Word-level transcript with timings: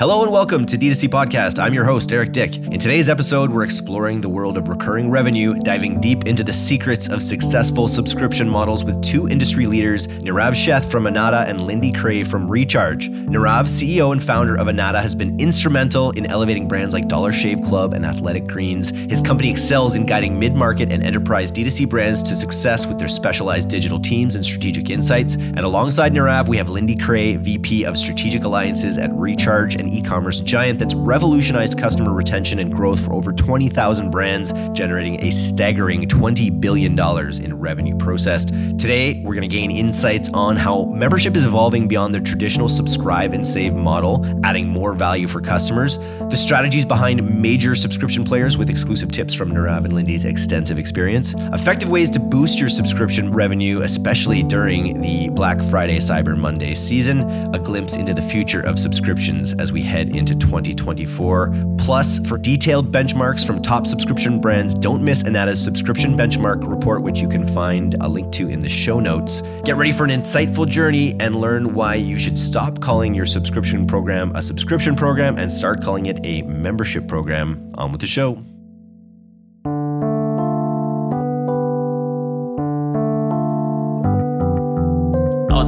Hello 0.00 0.22
and 0.22 0.32
welcome 0.32 0.64
to 0.64 0.78
D2C 0.78 1.10
Podcast. 1.10 1.62
I'm 1.62 1.74
your 1.74 1.84
host, 1.84 2.10
Eric 2.10 2.32
Dyck. 2.32 2.56
In 2.56 2.78
today's 2.78 3.10
episode, 3.10 3.50
we're 3.50 3.64
exploring 3.64 4.22
the 4.22 4.30
world 4.30 4.56
of 4.56 4.70
recurring 4.70 5.10
revenue, 5.10 5.52
diving 5.58 6.00
deep 6.00 6.26
into 6.26 6.42
the 6.42 6.54
secrets 6.54 7.10
of 7.10 7.22
successful 7.22 7.86
subscription 7.86 8.48
models 8.48 8.82
with 8.82 9.02
two 9.02 9.28
industry 9.28 9.66
leaders, 9.66 10.06
Nirav 10.06 10.52
Sheth 10.52 10.90
from 10.90 11.06
Anatta 11.06 11.46
and 11.46 11.60
Lindy 11.60 11.92
Crea 11.92 12.24
from 12.24 12.48
Recharge. 12.48 13.10
Nirav, 13.10 13.66
CEO 13.66 14.12
and 14.12 14.24
founder 14.24 14.56
of 14.56 14.68
Anatta, 14.68 15.02
has 15.02 15.14
been 15.14 15.38
instrumental 15.38 16.12
in 16.12 16.24
elevating 16.24 16.66
brands 16.66 16.94
like 16.94 17.06
Dollar 17.06 17.34
Shave 17.34 17.60
Club 17.60 17.92
and 17.92 18.06
Athletic 18.06 18.46
Greens. 18.46 18.88
His 19.10 19.20
company 19.20 19.50
excels 19.50 19.96
in 19.96 20.06
guiding 20.06 20.38
mid 20.38 20.54
market 20.54 20.90
and 20.90 21.04
enterprise 21.04 21.52
D2C 21.52 21.86
brands 21.86 22.22
to 22.22 22.34
success 22.34 22.86
with 22.86 22.96
their 22.96 23.06
specialized 23.06 23.68
digital 23.68 24.00
teams 24.00 24.34
and 24.34 24.42
strategic 24.42 24.88
insights. 24.88 25.34
And 25.34 25.60
alongside 25.60 26.14
Nirav, 26.14 26.48
we 26.48 26.56
have 26.56 26.70
Lindy 26.70 26.96
Crea, 26.96 27.36
VP 27.36 27.84
of 27.84 27.98
Strategic 27.98 28.44
Alliances 28.44 28.96
at 28.96 29.12
Recharge 29.12 29.74
and 29.74 29.89
e 29.90 30.02
commerce 30.02 30.40
giant 30.40 30.78
that's 30.78 30.94
revolutionized 30.94 31.78
customer 31.78 32.12
retention 32.12 32.58
and 32.58 32.72
growth 32.72 33.04
for 33.04 33.12
over 33.12 33.32
20,000 33.32 34.10
brands, 34.10 34.52
generating 34.72 35.22
a 35.22 35.30
staggering 35.30 36.06
$20 36.06 36.60
billion 36.60 36.98
in 37.44 37.58
revenue 37.58 37.96
processed. 37.96 38.48
Today, 38.48 39.22
we're 39.24 39.34
going 39.34 39.48
to 39.48 39.54
gain 39.54 39.70
insights 39.70 40.28
on 40.32 40.56
how 40.56 40.84
membership 40.84 41.36
is 41.36 41.44
evolving 41.44 41.88
beyond 41.88 42.14
the 42.14 42.20
traditional 42.20 42.68
subscribe 42.68 43.32
and 43.32 43.46
save 43.46 43.74
model, 43.74 44.24
adding 44.44 44.68
more 44.68 44.92
value 44.92 45.26
for 45.26 45.40
customers, 45.40 45.98
the 46.30 46.36
strategies 46.36 46.84
behind 46.84 47.40
major 47.40 47.74
subscription 47.74 48.24
players 48.24 48.56
with 48.56 48.70
exclusive 48.70 49.10
tips 49.10 49.34
from 49.34 49.50
Nirav 49.50 49.84
and 49.84 49.92
Lindy's 49.92 50.24
extensive 50.24 50.78
experience, 50.78 51.34
effective 51.52 51.88
ways 51.88 52.10
to 52.10 52.20
boost 52.20 52.60
your 52.60 52.68
subscription 52.68 53.30
revenue, 53.32 53.82
especially 53.82 54.42
during 54.42 55.00
the 55.00 55.28
Black 55.30 55.62
Friday 55.62 55.98
Cyber 55.98 56.36
Monday 56.36 56.74
season, 56.74 57.20
a 57.54 57.58
glimpse 57.58 57.96
into 57.96 58.14
the 58.14 58.22
future 58.22 58.60
of 58.60 58.78
subscriptions 58.78 59.52
as 59.54 59.72
we 59.72 59.79
we 59.80 59.86
head 59.86 60.14
into 60.14 60.34
2024. 60.34 61.76
Plus, 61.78 62.18
for 62.26 62.36
detailed 62.36 62.92
benchmarks 62.92 63.46
from 63.46 63.62
top 63.62 63.86
subscription 63.86 64.40
brands, 64.40 64.74
don't 64.74 65.02
miss 65.02 65.22
Anatta's 65.22 65.62
subscription 65.62 66.16
benchmark 66.16 66.68
report, 66.68 67.02
which 67.02 67.20
you 67.20 67.28
can 67.28 67.46
find 67.46 67.94
a 68.00 68.08
link 68.08 68.30
to 68.32 68.48
in 68.48 68.60
the 68.60 68.68
show 68.68 69.00
notes. 69.00 69.42
Get 69.64 69.76
ready 69.76 69.92
for 69.92 70.04
an 70.04 70.10
insightful 70.10 70.68
journey 70.68 71.16
and 71.20 71.36
learn 71.36 71.74
why 71.74 71.94
you 71.94 72.18
should 72.18 72.38
stop 72.38 72.80
calling 72.80 73.14
your 73.14 73.26
subscription 73.26 73.86
program 73.86 74.32
a 74.34 74.42
subscription 74.42 74.94
program 74.94 75.38
and 75.38 75.50
start 75.50 75.82
calling 75.82 76.06
it 76.06 76.18
a 76.24 76.42
membership 76.42 77.08
program. 77.08 77.70
On 77.74 77.92
with 77.92 78.00
the 78.00 78.06
show. 78.06 78.42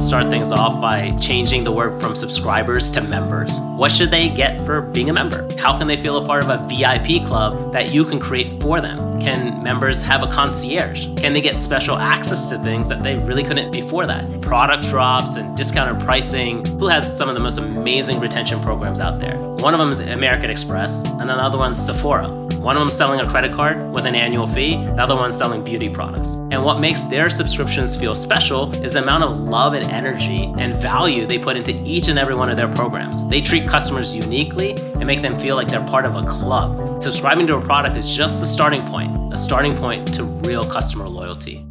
Start 0.03 0.29
things 0.29 0.51
off 0.51 0.81
by 0.81 1.15
changing 1.17 1.63
the 1.63 1.71
word 1.71 1.99
from 2.01 2.15
subscribers 2.15 2.91
to 2.91 3.01
members. 3.01 3.59
What 3.77 3.91
should 3.91 4.11
they 4.11 4.27
get 4.27 4.63
for 4.65 4.81
being 4.81 5.09
a 5.09 5.13
member? 5.13 5.47
How 5.57 5.77
can 5.77 5.87
they 5.87 5.95
feel 5.95 6.17
a 6.17 6.25
part 6.27 6.43
of 6.43 6.49
a 6.49 6.57
VIP 6.67 7.25
club 7.25 7.71
that 7.71 7.93
you 7.93 8.03
can 8.03 8.19
create 8.19 8.61
for 8.61 8.81
them? 8.81 9.19
Can 9.21 9.63
members 9.63 10.01
have 10.01 10.21
a 10.21 10.27
concierge? 10.27 11.05
Can 11.17 11.31
they 11.31 11.41
get 11.41 11.59
special 11.59 11.97
access 11.97 12.49
to 12.49 12.59
things 12.59 12.89
that 12.89 13.01
they 13.01 13.15
really 13.15 13.43
couldn't 13.43 13.71
before 13.71 14.05
that? 14.05 14.41
Product 14.41 14.83
drops 14.83 15.35
and 15.35 15.55
discounted 15.55 16.03
pricing. 16.03 16.65
Who 16.65 16.87
has 16.87 17.15
some 17.15 17.29
of 17.29 17.35
the 17.35 17.41
most 17.41 17.57
amazing 17.57 18.19
retention 18.19 18.61
programs 18.61 18.99
out 18.99 19.19
there? 19.19 19.52
One 19.63 19.73
of 19.73 19.79
them 19.79 19.91
is 19.91 20.01
American 20.01 20.49
Express, 20.49 21.05
and 21.05 21.31
another 21.31 21.57
one's 21.57 21.79
Sephora. 21.79 22.27
One 22.57 22.75
of 22.75 22.81
them 22.81 22.89
selling 22.89 23.21
a 23.21 23.25
credit 23.25 23.53
card 23.55 23.93
with 23.93 24.05
an 24.05 24.13
annual 24.13 24.45
fee, 24.45 24.75
the 24.75 25.01
other 25.01 25.15
one's 25.15 25.37
selling 25.37 25.63
beauty 25.63 25.87
products. 25.87 26.33
And 26.51 26.65
what 26.65 26.81
makes 26.81 27.03
their 27.03 27.29
subscriptions 27.29 27.95
feel 27.95 28.13
special 28.13 28.75
is 28.83 28.91
the 28.91 29.01
amount 29.01 29.23
of 29.23 29.47
love 29.47 29.71
and 29.71 29.85
energy 29.85 30.53
and 30.57 30.75
value 30.75 31.25
they 31.25 31.39
put 31.39 31.55
into 31.55 31.71
each 31.85 32.09
and 32.09 32.19
every 32.19 32.35
one 32.35 32.49
of 32.49 32.57
their 32.57 32.67
programs. 32.73 33.25
They 33.29 33.39
treat 33.39 33.65
customers 33.65 34.13
uniquely 34.13 34.71
and 34.73 35.07
make 35.07 35.21
them 35.21 35.39
feel 35.39 35.55
like 35.55 35.69
they're 35.69 35.87
part 35.87 36.03
of 36.03 36.17
a 36.17 36.25
club. 36.25 37.01
Subscribing 37.01 37.47
to 37.47 37.55
a 37.55 37.61
product 37.61 37.95
is 37.95 38.13
just 38.13 38.41
the 38.41 38.45
starting 38.45 38.85
point 38.85 39.33
a 39.33 39.37
starting 39.37 39.77
point 39.77 40.13
to 40.13 40.25
real 40.25 40.69
customer 40.69 41.07
loyalty. 41.07 41.65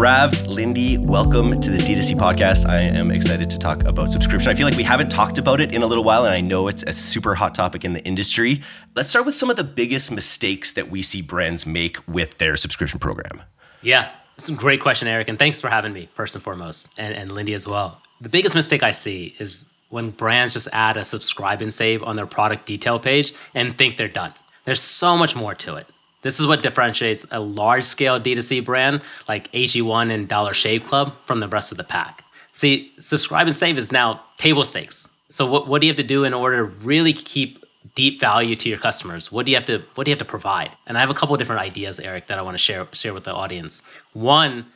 Nirav, 0.00 0.46
Lindy, 0.46 0.96
welcome 0.96 1.60
to 1.60 1.70
the 1.70 1.76
D2C 1.76 2.16
podcast. 2.16 2.66
I 2.66 2.80
am 2.80 3.10
excited 3.10 3.50
to 3.50 3.58
talk 3.58 3.84
about 3.84 4.10
subscription. 4.10 4.50
I 4.50 4.54
feel 4.54 4.66
like 4.66 4.78
we 4.78 4.82
haven't 4.82 5.10
talked 5.10 5.36
about 5.36 5.60
it 5.60 5.74
in 5.74 5.82
a 5.82 5.86
little 5.86 6.04
while, 6.04 6.24
and 6.24 6.32
I 6.32 6.40
know 6.40 6.68
it's 6.68 6.82
a 6.84 6.92
super 6.94 7.34
hot 7.34 7.54
topic 7.54 7.84
in 7.84 7.92
the 7.92 8.02
industry. 8.04 8.62
Let's 8.96 9.10
start 9.10 9.26
with 9.26 9.36
some 9.36 9.50
of 9.50 9.56
the 9.56 9.64
biggest 9.64 10.10
mistakes 10.10 10.72
that 10.72 10.90
we 10.90 11.02
see 11.02 11.20
brands 11.20 11.66
make 11.66 11.98
with 12.08 12.38
their 12.38 12.56
subscription 12.56 12.98
program. 12.98 13.42
Yeah, 13.82 14.10
it's 14.36 14.48
a 14.48 14.54
great 14.54 14.80
question, 14.80 15.06
Eric, 15.06 15.28
and 15.28 15.38
thanks 15.38 15.60
for 15.60 15.68
having 15.68 15.92
me, 15.92 16.08
first 16.14 16.34
and 16.34 16.42
foremost, 16.42 16.88
and, 16.96 17.14
and 17.14 17.32
Lindy 17.32 17.52
as 17.52 17.66
well. 17.66 18.00
The 18.22 18.30
biggest 18.30 18.54
mistake 18.54 18.82
I 18.82 18.92
see 18.92 19.36
is 19.38 19.70
when 19.90 20.12
brands 20.12 20.54
just 20.54 20.68
add 20.72 20.96
a 20.96 21.04
subscribe 21.04 21.60
and 21.60 21.70
save 21.70 22.02
on 22.02 22.16
their 22.16 22.24
product 22.24 22.64
detail 22.64 22.98
page 22.98 23.34
and 23.54 23.76
think 23.76 23.98
they're 23.98 24.08
done. 24.08 24.32
There's 24.64 24.80
so 24.80 25.18
much 25.18 25.36
more 25.36 25.54
to 25.56 25.76
it. 25.76 25.86
This 26.22 26.38
is 26.38 26.46
what 26.46 26.62
differentiates 26.62 27.26
a 27.30 27.40
large 27.40 27.84
scale 27.84 28.20
D2C 28.20 28.64
brand 28.64 29.02
like 29.28 29.50
AG1 29.52 30.10
and 30.10 30.28
Dollar 30.28 30.54
Shave 30.54 30.84
Club 30.84 31.14
from 31.24 31.40
the 31.40 31.48
rest 31.48 31.72
of 31.72 31.78
the 31.78 31.84
pack. 31.84 32.24
See, 32.52 32.92
subscribe 32.98 33.46
and 33.46 33.56
save 33.56 33.78
is 33.78 33.92
now 33.92 34.22
table 34.36 34.64
stakes. 34.64 35.08
So 35.28 35.46
what, 35.46 35.68
what 35.68 35.80
do 35.80 35.86
you 35.86 35.90
have 35.90 35.96
to 35.98 36.02
do 36.02 36.24
in 36.24 36.34
order 36.34 36.58
to 36.58 36.64
really 36.64 37.12
keep 37.12 37.64
deep 37.94 38.20
value 38.20 38.56
to 38.56 38.68
your 38.68 38.78
customers? 38.78 39.32
What 39.32 39.46
do 39.46 39.52
you 39.52 39.56
have 39.56 39.64
to 39.66 39.82
what 39.94 40.04
do 40.04 40.10
you 40.10 40.14
have 40.14 40.18
to 40.18 40.24
provide? 40.24 40.72
And 40.86 40.96
I 40.96 41.00
have 41.00 41.10
a 41.10 41.14
couple 41.14 41.36
different 41.36 41.62
ideas, 41.62 42.00
Eric, 42.00 42.26
that 42.26 42.38
I 42.38 42.42
want 42.42 42.54
to 42.54 42.58
share 42.58 42.86
share 42.92 43.14
with 43.14 43.24
the 43.24 43.34
audience. 43.34 43.82
One, 44.12 44.66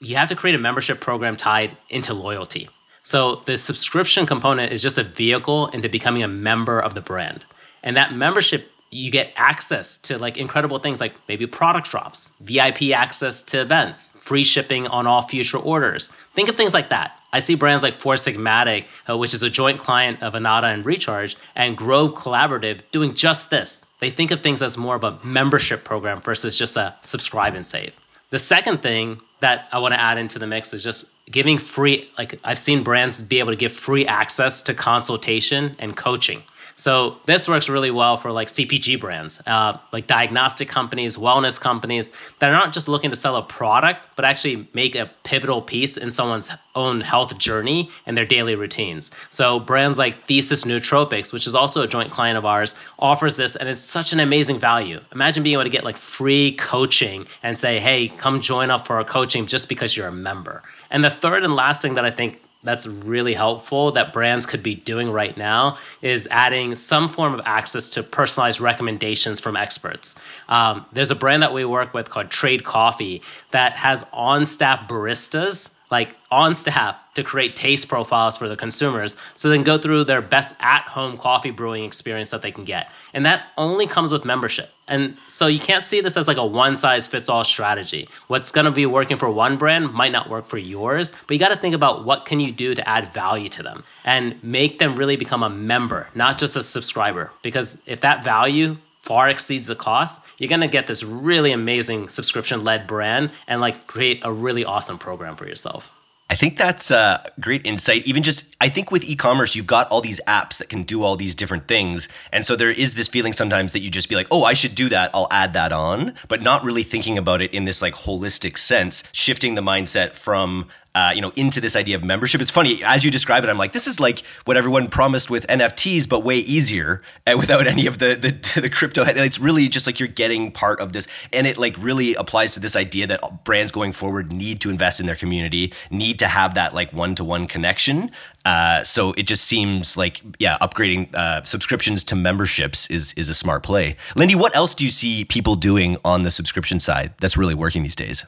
you 0.00 0.16
have 0.16 0.28
to 0.28 0.36
create 0.36 0.54
a 0.54 0.58
membership 0.58 1.00
program 1.00 1.36
tied 1.36 1.76
into 1.90 2.14
loyalty. 2.14 2.68
So 3.02 3.42
the 3.44 3.58
subscription 3.58 4.24
component 4.26 4.72
is 4.72 4.82
just 4.82 4.96
a 4.96 5.04
vehicle 5.04 5.68
into 5.68 5.88
becoming 5.88 6.22
a 6.22 6.28
member 6.28 6.80
of 6.80 6.94
the 6.94 7.02
brand. 7.02 7.44
And 7.82 7.96
that 7.96 8.14
membership, 8.14 8.70
you 8.94 9.10
get 9.10 9.32
access 9.34 9.98
to 9.98 10.16
like 10.18 10.36
incredible 10.36 10.78
things 10.78 11.00
like 11.00 11.14
maybe 11.26 11.48
product 11.48 11.90
drops, 11.90 12.30
VIP 12.40 12.90
access 12.90 13.42
to 13.42 13.60
events, 13.60 14.12
free 14.12 14.44
shipping 14.44 14.86
on 14.86 15.04
all 15.04 15.22
future 15.22 15.58
orders. 15.58 16.10
Think 16.34 16.48
of 16.48 16.54
things 16.54 16.72
like 16.72 16.90
that. 16.90 17.18
I 17.32 17.40
see 17.40 17.56
brands 17.56 17.82
like 17.82 17.94
Four 17.94 18.14
Sigmatic, 18.14 18.84
uh, 19.10 19.18
which 19.18 19.34
is 19.34 19.42
a 19.42 19.50
joint 19.50 19.80
client 19.80 20.22
of 20.22 20.36
Anatta 20.36 20.68
and 20.68 20.86
Recharge, 20.86 21.36
and 21.56 21.76
Grove 21.76 22.14
Collaborative 22.14 22.82
doing 22.92 23.14
just 23.14 23.50
this. 23.50 23.84
They 23.98 24.10
think 24.10 24.30
of 24.30 24.44
things 24.44 24.62
as 24.62 24.78
more 24.78 24.94
of 24.94 25.02
a 25.02 25.18
membership 25.24 25.82
program 25.82 26.20
versus 26.20 26.56
just 26.56 26.76
a 26.76 26.94
subscribe 27.00 27.54
and 27.54 27.66
save. 27.66 27.94
The 28.30 28.38
second 28.38 28.80
thing 28.80 29.20
that 29.40 29.68
I 29.72 29.80
want 29.80 29.94
to 29.94 30.00
add 30.00 30.18
into 30.18 30.38
the 30.38 30.46
mix 30.46 30.72
is 30.72 30.84
just 30.84 31.10
giving 31.28 31.58
free, 31.58 32.08
like 32.16 32.38
I've 32.44 32.60
seen 32.60 32.84
brands 32.84 33.20
be 33.20 33.40
able 33.40 33.50
to 33.50 33.56
give 33.56 33.72
free 33.72 34.06
access 34.06 34.62
to 34.62 34.74
consultation 34.74 35.74
and 35.80 35.96
coaching. 35.96 36.44
So 36.76 37.18
this 37.26 37.48
works 37.48 37.68
really 37.68 37.90
well 37.90 38.16
for 38.16 38.32
like 38.32 38.48
CPG 38.48 38.98
brands, 38.98 39.40
uh, 39.46 39.78
like 39.92 40.06
diagnostic 40.06 40.68
companies, 40.68 41.16
wellness 41.16 41.60
companies 41.60 42.10
that 42.40 42.50
are 42.50 42.52
not 42.52 42.72
just 42.72 42.88
looking 42.88 43.10
to 43.10 43.16
sell 43.16 43.36
a 43.36 43.42
product, 43.42 44.06
but 44.16 44.24
actually 44.24 44.68
make 44.74 44.94
a 44.94 45.10
pivotal 45.22 45.62
piece 45.62 45.96
in 45.96 46.10
someone's 46.10 46.50
own 46.74 47.00
health 47.00 47.38
journey 47.38 47.90
and 48.06 48.16
their 48.16 48.26
daily 48.26 48.56
routines. 48.56 49.10
So 49.30 49.60
brands 49.60 49.98
like 49.98 50.26
Thesis 50.26 50.64
Nootropics, 50.64 51.32
which 51.32 51.46
is 51.46 51.54
also 51.54 51.82
a 51.82 51.88
joint 51.88 52.10
client 52.10 52.36
of 52.36 52.44
ours, 52.44 52.74
offers 52.98 53.36
this, 53.36 53.54
and 53.54 53.68
it's 53.68 53.80
such 53.80 54.12
an 54.12 54.20
amazing 54.20 54.58
value. 54.58 55.00
Imagine 55.12 55.42
being 55.42 55.54
able 55.54 55.64
to 55.64 55.70
get 55.70 55.84
like 55.84 55.96
free 55.96 56.52
coaching 56.56 57.26
and 57.42 57.56
say, 57.56 57.78
"Hey, 57.78 58.08
come 58.08 58.40
join 58.40 58.70
up 58.70 58.86
for 58.86 58.96
our 58.96 59.04
coaching 59.04 59.46
just 59.46 59.68
because 59.68 59.96
you're 59.96 60.08
a 60.08 60.12
member." 60.12 60.62
And 60.90 61.04
the 61.04 61.10
third 61.10 61.44
and 61.44 61.54
last 61.54 61.82
thing 61.82 61.94
that 61.94 62.04
I 62.04 62.10
think 62.10 62.40
that's 62.64 62.86
really 62.86 63.34
helpful 63.34 63.92
that 63.92 64.12
brands 64.12 64.46
could 64.46 64.62
be 64.62 64.74
doing 64.74 65.10
right 65.10 65.36
now 65.36 65.78
is 66.02 66.26
adding 66.30 66.74
some 66.74 67.08
form 67.08 67.34
of 67.34 67.40
access 67.44 67.88
to 67.90 68.02
personalized 68.02 68.60
recommendations 68.60 69.38
from 69.38 69.56
experts. 69.56 70.14
Um, 70.48 70.86
there's 70.92 71.10
a 71.10 71.14
brand 71.14 71.42
that 71.42 71.52
we 71.52 71.64
work 71.64 71.94
with 71.94 72.10
called 72.10 72.30
Trade 72.30 72.64
Coffee 72.64 73.22
that 73.50 73.76
has 73.76 74.04
on 74.12 74.46
staff 74.46 74.88
baristas 74.88 75.73
like 75.94 76.16
on 76.32 76.56
staff 76.56 76.96
to 77.14 77.22
create 77.22 77.54
taste 77.54 77.88
profiles 77.88 78.36
for 78.36 78.48
the 78.48 78.56
consumers 78.56 79.16
so 79.36 79.48
they 79.48 79.54
can 79.54 79.62
go 79.62 79.78
through 79.78 80.02
their 80.02 80.20
best 80.20 80.56
at 80.58 80.82
home 80.88 81.16
coffee 81.16 81.52
brewing 81.52 81.84
experience 81.84 82.30
that 82.30 82.42
they 82.42 82.50
can 82.50 82.64
get. 82.64 82.90
And 83.12 83.24
that 83.24 83.44
only 83.56 83.86
comes 83.86 84.10
with 84.10 84.24
membership. 84.24 84.70
And 84.88 85.16
so 85.28 85.46
you 85.46 85.60
can't 85.60 85.84
see 85.84 86.00
this 86.00 86.16
as 86.16 86.26
like 86.26 86.36
a 86.36 86.44
one 86.44 86.74
size 86.74 87.06
fits 87.06 87.28
all 87.28 87.44
strategy. 87.44 88.08
What's 88.26 88.50
going 88.50 88.64
to 88.64 88.72
be 88.72 88.86
working 88.86 89.16
for 89.16 89.30
one 89.30 89.56
brand 89.56 89.92
might 89.92 90.10
not 90.10 90.28
work 90.28 90.46
for 90.46 90.58
yours, 90.58 91.12
but 91.28 91.34
you 91.34 91.38
got 91.38 91.50
to 91.50 91.56
think 91.56 91.76
about 91.76 92.04
what 92.04 92.26
can 92.26 92.40
you 92.40 92.50
do 92.50 92.74
to 92.74 92.88
add 92.88 93.12
value 93.12 93.48
to 93.50 93.62
them 93.62 93.84
and 94.04 94.42
make 94.42 94.80
them 94.80 94.96
really 94.96 95.14
become 95.14 95.44
a 95.44 95.48
member, 95.48 96.08
not 96.16 96.36
just 96.36 96.56
a 96.56 96.64
subscriber. 96.64 97.30
Because 97.42 97.78
if 97.86 98.00
that 98.00 98.24
value 98.24 98.76
far 99.04 99.28
exceeds 99.28 99.66
the 99.66 99.76
cost, 99.76 100.22
you're 100.38 100.48
gonna 100.48 100.66
get 100.66 100.86
this 100.86 101.04
really 101.04 101.52
amazing 101.52 102.08
subscription 102.08 102.64
led 102.64 102.86
brand 102.86 103.30
and 103.46 103.60
like 103.60 103.86
create 103.86 104.20
a 104.22 104.32
really 104.32 104.64
awesome 104.64 104.98
program 104.98 105.36
for 105.36 105.46
yourself. 105.46 105.90
I 106.30 106.36
think 106.36 106.56
that's 106.56 106.90
a 106.90 107.30
great 107.38 107.66
insight. 107.66 108.06
Even 108.06 108.22
just, 108.22 108.56
I 108.58 108.70
think 108.70 108.90
with 108.90 109.04
e 109.04 109.14
commerce, 109.14 109.54
you've 109.54 109.66
got 109.66 109.88
all 109.90 110.00
these 110.00 110.22
apps 110.26 110.56
that 110.56 110.70
can 110.70 110.84
do 110.84 111.02
all 111.02 111.16
these 111.16 111.34
different 111.34 111.68
things. 111.68 112.08
And 112.32 112.46
so 112.46 112.56
there 112.56 112.70
is 112.70 112.94
this 112.94 113.08
feeling 113.08 113.34
sometimes 113.34 113.72
that 113.74 113.80
you 113.80 113.90
just 113.90 114.08
be 114.08 114.14
like, 114.14 114.28
oh, 114.30 114.42
I 114.42 114.54
should 114.54 114.74
do 114.74 114.88
that. 114.88 115.10
I'll 115.12 115.28
add 115.30 115.52
that 115.52 115.70
on, 115.70 116.14
but 116.28 116.40
not 116.40 116.64
really 116.64 116.82
thinking 116.82 117.18
about 117.18 117.42
it 117.42 117.52
in 117.52 117.66
this 117.66 117.82
like 117.82 117.92
holistic 117.92 118.56
sense, 118.56 119.04
shifting 119.12 119.54
the 119.54 119.60
mindset 119.60 120.14
from 120.14 120.68
uh, 120.94 121.12
you 121.14 121.20
know, 121.20 121.32
into 121.36 121.60
this 121.60 121.74
idea 121.74 121.96
of 121.96 122.04
membership. 122.04 122.40
It's 122.40 122.50
funny 122.50 122.82
as 122.84 123.04
you 123.04 123.10
describe 123.10 123.42
it. 123.44 123.50
I'm 123.50 123.58
like, 123.58 123.72
this 123.72 123.86
is 123.86 123.98
like 123.98 124.22
what 124.44 124.56
everyone 124.56 124.88
promised 124.88 125.30
with 125.30 125.46
NFTs, 125.48 126.08
but 126.08 126.24
way 126.24 126.36
easier 126.36 127.02
and 127.26 127.38
without 127.38 127.66
any 127.66 127.86
of 127.86 127.98
the 127.98 128.14
the, 128.14 128.60
the 128.60 128.70
crypto. 128.70 129.04
It's 129.04 129.38
really 129.38 129.68
just 129.68 129.86
like 129.86 129.98
you're 129.98 130.08
getting 130.08 130.52
part 130.52 130.80
of 130.80 130.92
this, 130.92 131.06
and 131.32 131.46
it 131.46 131.58
like 131.58 131.76
really 131.78 132.14
applies 132.14 132.54
to 132.54 132.60
this 132.60 132.76
idea 132.76 133.06
that 133.08 133.44
brands 133.44 133.72
going 133.72 133.92
forward 133.92 134.32
need 134.32 134.60
to 134.60 134.70
invest 134.70 135.00
in 135.00 135.06
their 135.06 135.16
community, 135.16 135.72
need 135.90 136.18
to 136.20 136.28
have 136.28 136.54
that 136.54 136.74
like 136.74 136.92
one 136.92 137.14
to 137.16 137.24
one 137.24 137.46
connection. 137.46 138.10
Uh, 138.44 138.82
so 138.82 139.12
it 139.12 139.22
just 139.24 139.44
seems 139.44 139.96
like 139.96 140.20
yeah, 140.38 140.58
upgrading 140.60 141.12
uh, 141.14 141.42
subscriptions 141.42 142.04
to 142.04 142.14
memberships 142.14 142.88
is 142.90 143.12
is 143.14 143.28
a 143.28 143.34
smart 143.34 143.62
play. 143.62 143.96
Lindy, 144.14 144.34
what 144.34 144.54
else 144.54 144.74
do 144.74 144.84
you 144.84 144.90
see 144.90 145.24
people 145.24 145.56
doing 145.56 145.96
on 146.04 146.22
the 146.22 146.30
subscription 146.30 146.78
side 146.78 147.14
that's 147.20 147.36
really 147.36 147.54
working 147.54 147.82
these 147.82 147.96
days? 147.96 148.24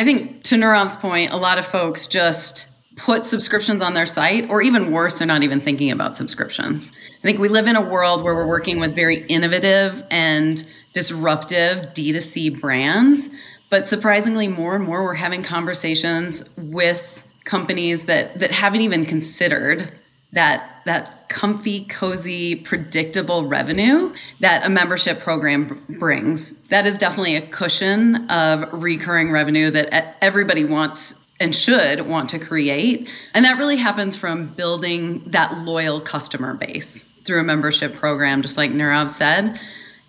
I 0.00 0.04
think 0.04 0.44
to 0.44 0.54
Nirav's 0.54 0.96
point, 0.96 1.30
a 1.30 1.36
lot 1.36 1.58
of 1.58 1.66
folks 1.66 2.06
just 2.06 2.68
put 2.96 3.22
subscriptions 3.22 3.82
on 3.82 3.92
their 3.92 4.06
site, 4.06 4.48
or 4.48 4.62
even 4.62 4.92
worse, 4.92 5.18
they're 5.18 5.26
not 5.26 5.42
even 5.42 5.60
thinking 5.60 5.90
about 5.90 6.16
subscriptions. 6.16 6.90
I 7.18 7.22
think 7.22 7.38
we 7.38 7.50
live 7.50 7.66
in 7.66 7.76
a 7.76 7.82
world 7.82 8.24
where 8.24 8.34
we're 8.34 8.46
working 8.46 8.80
with 8.80 8.94
very 8.94 9.26
innovative 9.26 10.02
and 10.10 10.66
disruptive 10.94 11.84
D2C 11.88 12.62
brands. 12.62 13.28
But 13.68 13.86
surprisingly, 13.86 14.48
more 14.48 14.74
and 14.74 14.86
more, 14.86 15.04
we're 15.04 15.12
having 15.12 15.42
conversations 15.42 16.48
with 16.56 17.22
companies 17.44 18.04
that, 18.04 18.38
that 18.38 18.52
haven't 18.52 18.80
even 18.80 19.04
considered 19.04 19.92
that 20.32 20.80
that 20.86 21.19
comfy, 21.30 21.84
cozy, 21.84 22.56
predictable 22.56 23.48
revenue 23.48 24.12
that 24.40 24.66
a 24.66 24.68
membership 24.68 25.20
program 25.20 25.82
brings. 25.98 26.52
That 26.68 26.86
is 26.86 26.98
definitely 26.98 27.36
a 27.36 27.46
cushion 27.46 28.28
of 28.28 28.70
recurring 28.72 29.32
revenue 29.32 29.70
that 29.70 30.16
everybody 30.20 30.64
wants 30.66 31.14
and 31.38 31.54
should 31.54 32.06
want 32.06 32.28
to 32.30 32.38
create. 32.38 33.08
And 33.32 33.44
that 33.46 33.56
really 33.56 33.76
happens 33.76 34.16
from 34.16 34.48
building 34.48 35.22
that 35.26 35.56
loyal 35.58 36.00
customer 36.00 36.52
base 36.52 37.02
through 37.24 37.40
a 37.40 37.44
membership 37.44 37.94
program, 37.94 38.42
just 38.42 38.58
like 38.58 38.72
Nirav 38.72 39.08
said. 39.08 39.58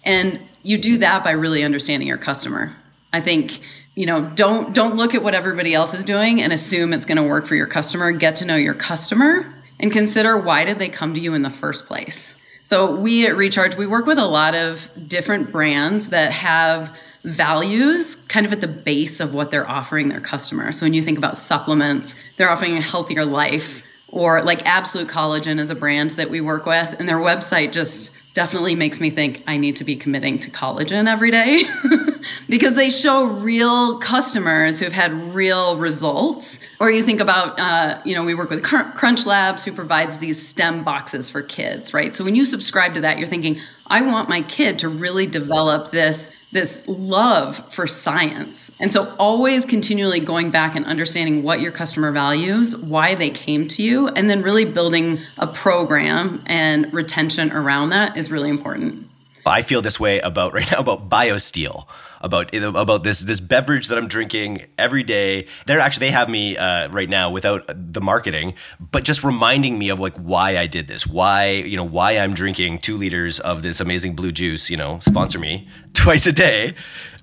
And 0.04 0.42
you 0.64 0.78
do 0.78 0.98
that 0.98 1.24
by 1.24 1.32
really 1.32 1.64
understanding 1.64 2.08
your 2.08 2.18
customer. 2.18 2.74
I 3.14 3.22
think 3.22 3.62
you 3.96 4.06
know 4.06 4.32
don't 4.36 4.74
don't 4.74 4.96
look 4.96 5.14
at 5.14 5.22
what 5.22 5.34
everybody 5.34 5.74
else 5.74 5.94
is 5.94 6.06
doing 6.06 6.42
and 6.42 6.54
assume 6.54 6.94
it's 6.94 7.06
going 7.06 7.18
to 7.18 7.24
work 7.24 7.46
for 7.46 7.56
your 7.56 7.68
customer 7.68 8.14
get 8.14 8.38
to 8.38 8.46
know 8.46 8.56
your 8.56 8.74
customer 8.74 9.51
and 9.82 9.92
consider 9.92 10.38
why 10.38 10.64
did 10.64 10.80
they 10.80 10.88
come 10.88 11.14
to 11.14 11.20
you 11.20 11.34
in 11.34 11.42
the 11.42 11.50
first 11.50 11.88
place. 11.88 12.30
So 12.64 12.96
we 12.96 13.28
at 13.28 13.36
Recharge, 13.36 13.76
we 13.76 13.88
work 13.88 14.06
with 14.06 14.18
a 14.18 14.26
lot 14.26 14.56
of 14.56 14.90
different 15.08 15.52
brands 15.52 16.10
that 16.10 16.32
have 16.32 16.96
values 17.24 18.16
kind 18.30 18.46
of 18.46 18.54
at 18.54 18.62
the 18.62 18.68
base 18.68 19.20
of 19.20 19.34
what 19.34 19.52
they're 19.52 19.70
offering 19.70 20.08
their 20.08 20.22
customers. 20.22 20.80
So 20.80 20.86
when 20.86 20.94
you 20.94 21.02
think 21.02 21.18
about 21.18 21.38
supplements, 21.38 22.16
they're 22.38 22.50
offering 22.50 22.78
a 22.78 22.82
healthier 22.82 23.26
life 23.26 23.84
or 24.08 24.42
like 24.42 24.66
Absolute 24.66 25.08
Collagen 25.08 25.60
is 25.60 25.70
a 25.70 25.76
brand 25.76 26.12
that 26.12 26.30
we 26.30 26.42
work 26.42 26.66
with 26.66 26.96
and 27.00 27.08
their 27.08 27.18
website 27.18 27.72
just 27.72 28.11
definitely 28.34 28.76
makes 28.76 29.00
me 29.00 29.10
think 29.10 29.44
I 29.48 29.58
need 29.58 29.76
to 29.78 29.84
be 29.84 29.96
committing 29.96 30.40
to 30.40 30.52
collagen 30.52 31.08
every 31.08 31.32
day 31.32 31.64
because 32.50 32.76
they 32.76 32.90
show 32.90 33.26
real 33.26 34.00
customers 34.00 34.80
who 34.80 34.86
have 34.86 34.94
had 34.94 35.12
real 35.34 35.78
results. 35.78 36.60
Or 36.80 36.92
you 36.92 37.04
think 37.04 37.20
about, 37.20 37.60
uh, 37.60 38.02
you 38.06 38.16
know, 38.16 38.24
we 38.24 38.34
work 38.34 38.50
with 38.50 38.64
Crunch 38.64 39.26
Labs 39.26 39.64
who 39.64 39.74
provides 39.74 40.18
these 40.18 40.46
STEM 40.46 40.84
boxes 40.84 41.30
for 41.30 41.42
kids, 41.42 41.94
right? 41.94 42.16
So 42.16 42.24
when 42.24 42.36
you 42.36 42.46
subscribe 42.46 42.94
to 42.96 43.02
that, 43.02 43.20
you're 43.20 43.28
thinking, 43.28 43.60
I 43.88 44.02
want 44.02 44.30
my 44.30 44.42
kid 44.44 44.80
to 44.80 44.90
really 44.90 45.28
develop 45.28 45.92
this 45.92 46.31
this 46.52 46.86
love 46.88 47.74
for 47.74 47.88
science. 47.88 48.70
And 48.80 48.92
so 48.92 49.16
always 49.18 49.66
continually 49.66 50.20
going 50.20 50.52
back 50.52 50.76
and 50.76 50.86
understanding 50.86 51.44
what 51.44 51.62
your 51.62 51.72
customer 51.72 52.12
values, 52.12 52.76
why 52.76 53.16
they 53.16 53.30
came 53.30 53.68
to 53.70 53.84
you, 53.84 54.10
and 54.10 54.30
then 54.30 54.42
really 54.42 54.66
building 54.66 55.20
a 55.38 55.48
program 55.48 56.44
and 56.46 56.92
retention 56.94 57.52
around 57.52 57.90
that 57.92 58.18
is 58.18 58.30
really 58.30 58.50
important. 58.50 59.08
I 59.46 59.62
feel 59.62 59.82
this 59.82 60.00
way 60.00 60.20
about 60.20 60.54
right 60.54 60.70
now 60.72 60.80
about 60.80 61.10
BioSteel, 61.10 61.88
about 62.22 62.54
about 62.56 63.04
this 63.04 63.22
this 63.22 63.40
beverage 63.40 63.88
that 63.88 63.98
I'm 63.98 64.08
drinking 64.08 64.66
every 64.78 65.04
day. 65.04 65.48
They're 65.66 65.80
actually 65.80 66.08
they 66.08 66.12
have 66.12 66.30
me 66.30 66.58
uh, 66.58 66.90
right 66.90 67.10
now 67.10 67.32
without 67.32 67.66
the 67.68 68.02
marketing, 68.02 68.54
but 68.80 69.04
just 69.04 69.24
reminding 69.24 69.78
me 69.78 69.90
of 69.90 70.00
like 70.00 70.16
why 70.18 70.58
I 70.58 70.68
did 70.68 70.88
this, 70.88 71.06
why 71.06 71.52
you 71.52 71.78
know 71.78 71.84
why 71.84 72.18
I'm 72.18 72.34
drinking 72.34 72.80
two 72.80 72.98
liters 72.98 73.40
of 73.40 73.64
this 73.64 73.80
amazing 73.80 74.16
blue 74.16 74.32
juice. 74.32 74.70
You 74.70 74.78
know, 74.78 75.00
sponsor 75.02 75.40
me 75.40 75.68
twice 75.94 76.26
a 76.28 76.32
day, 76.32 76.76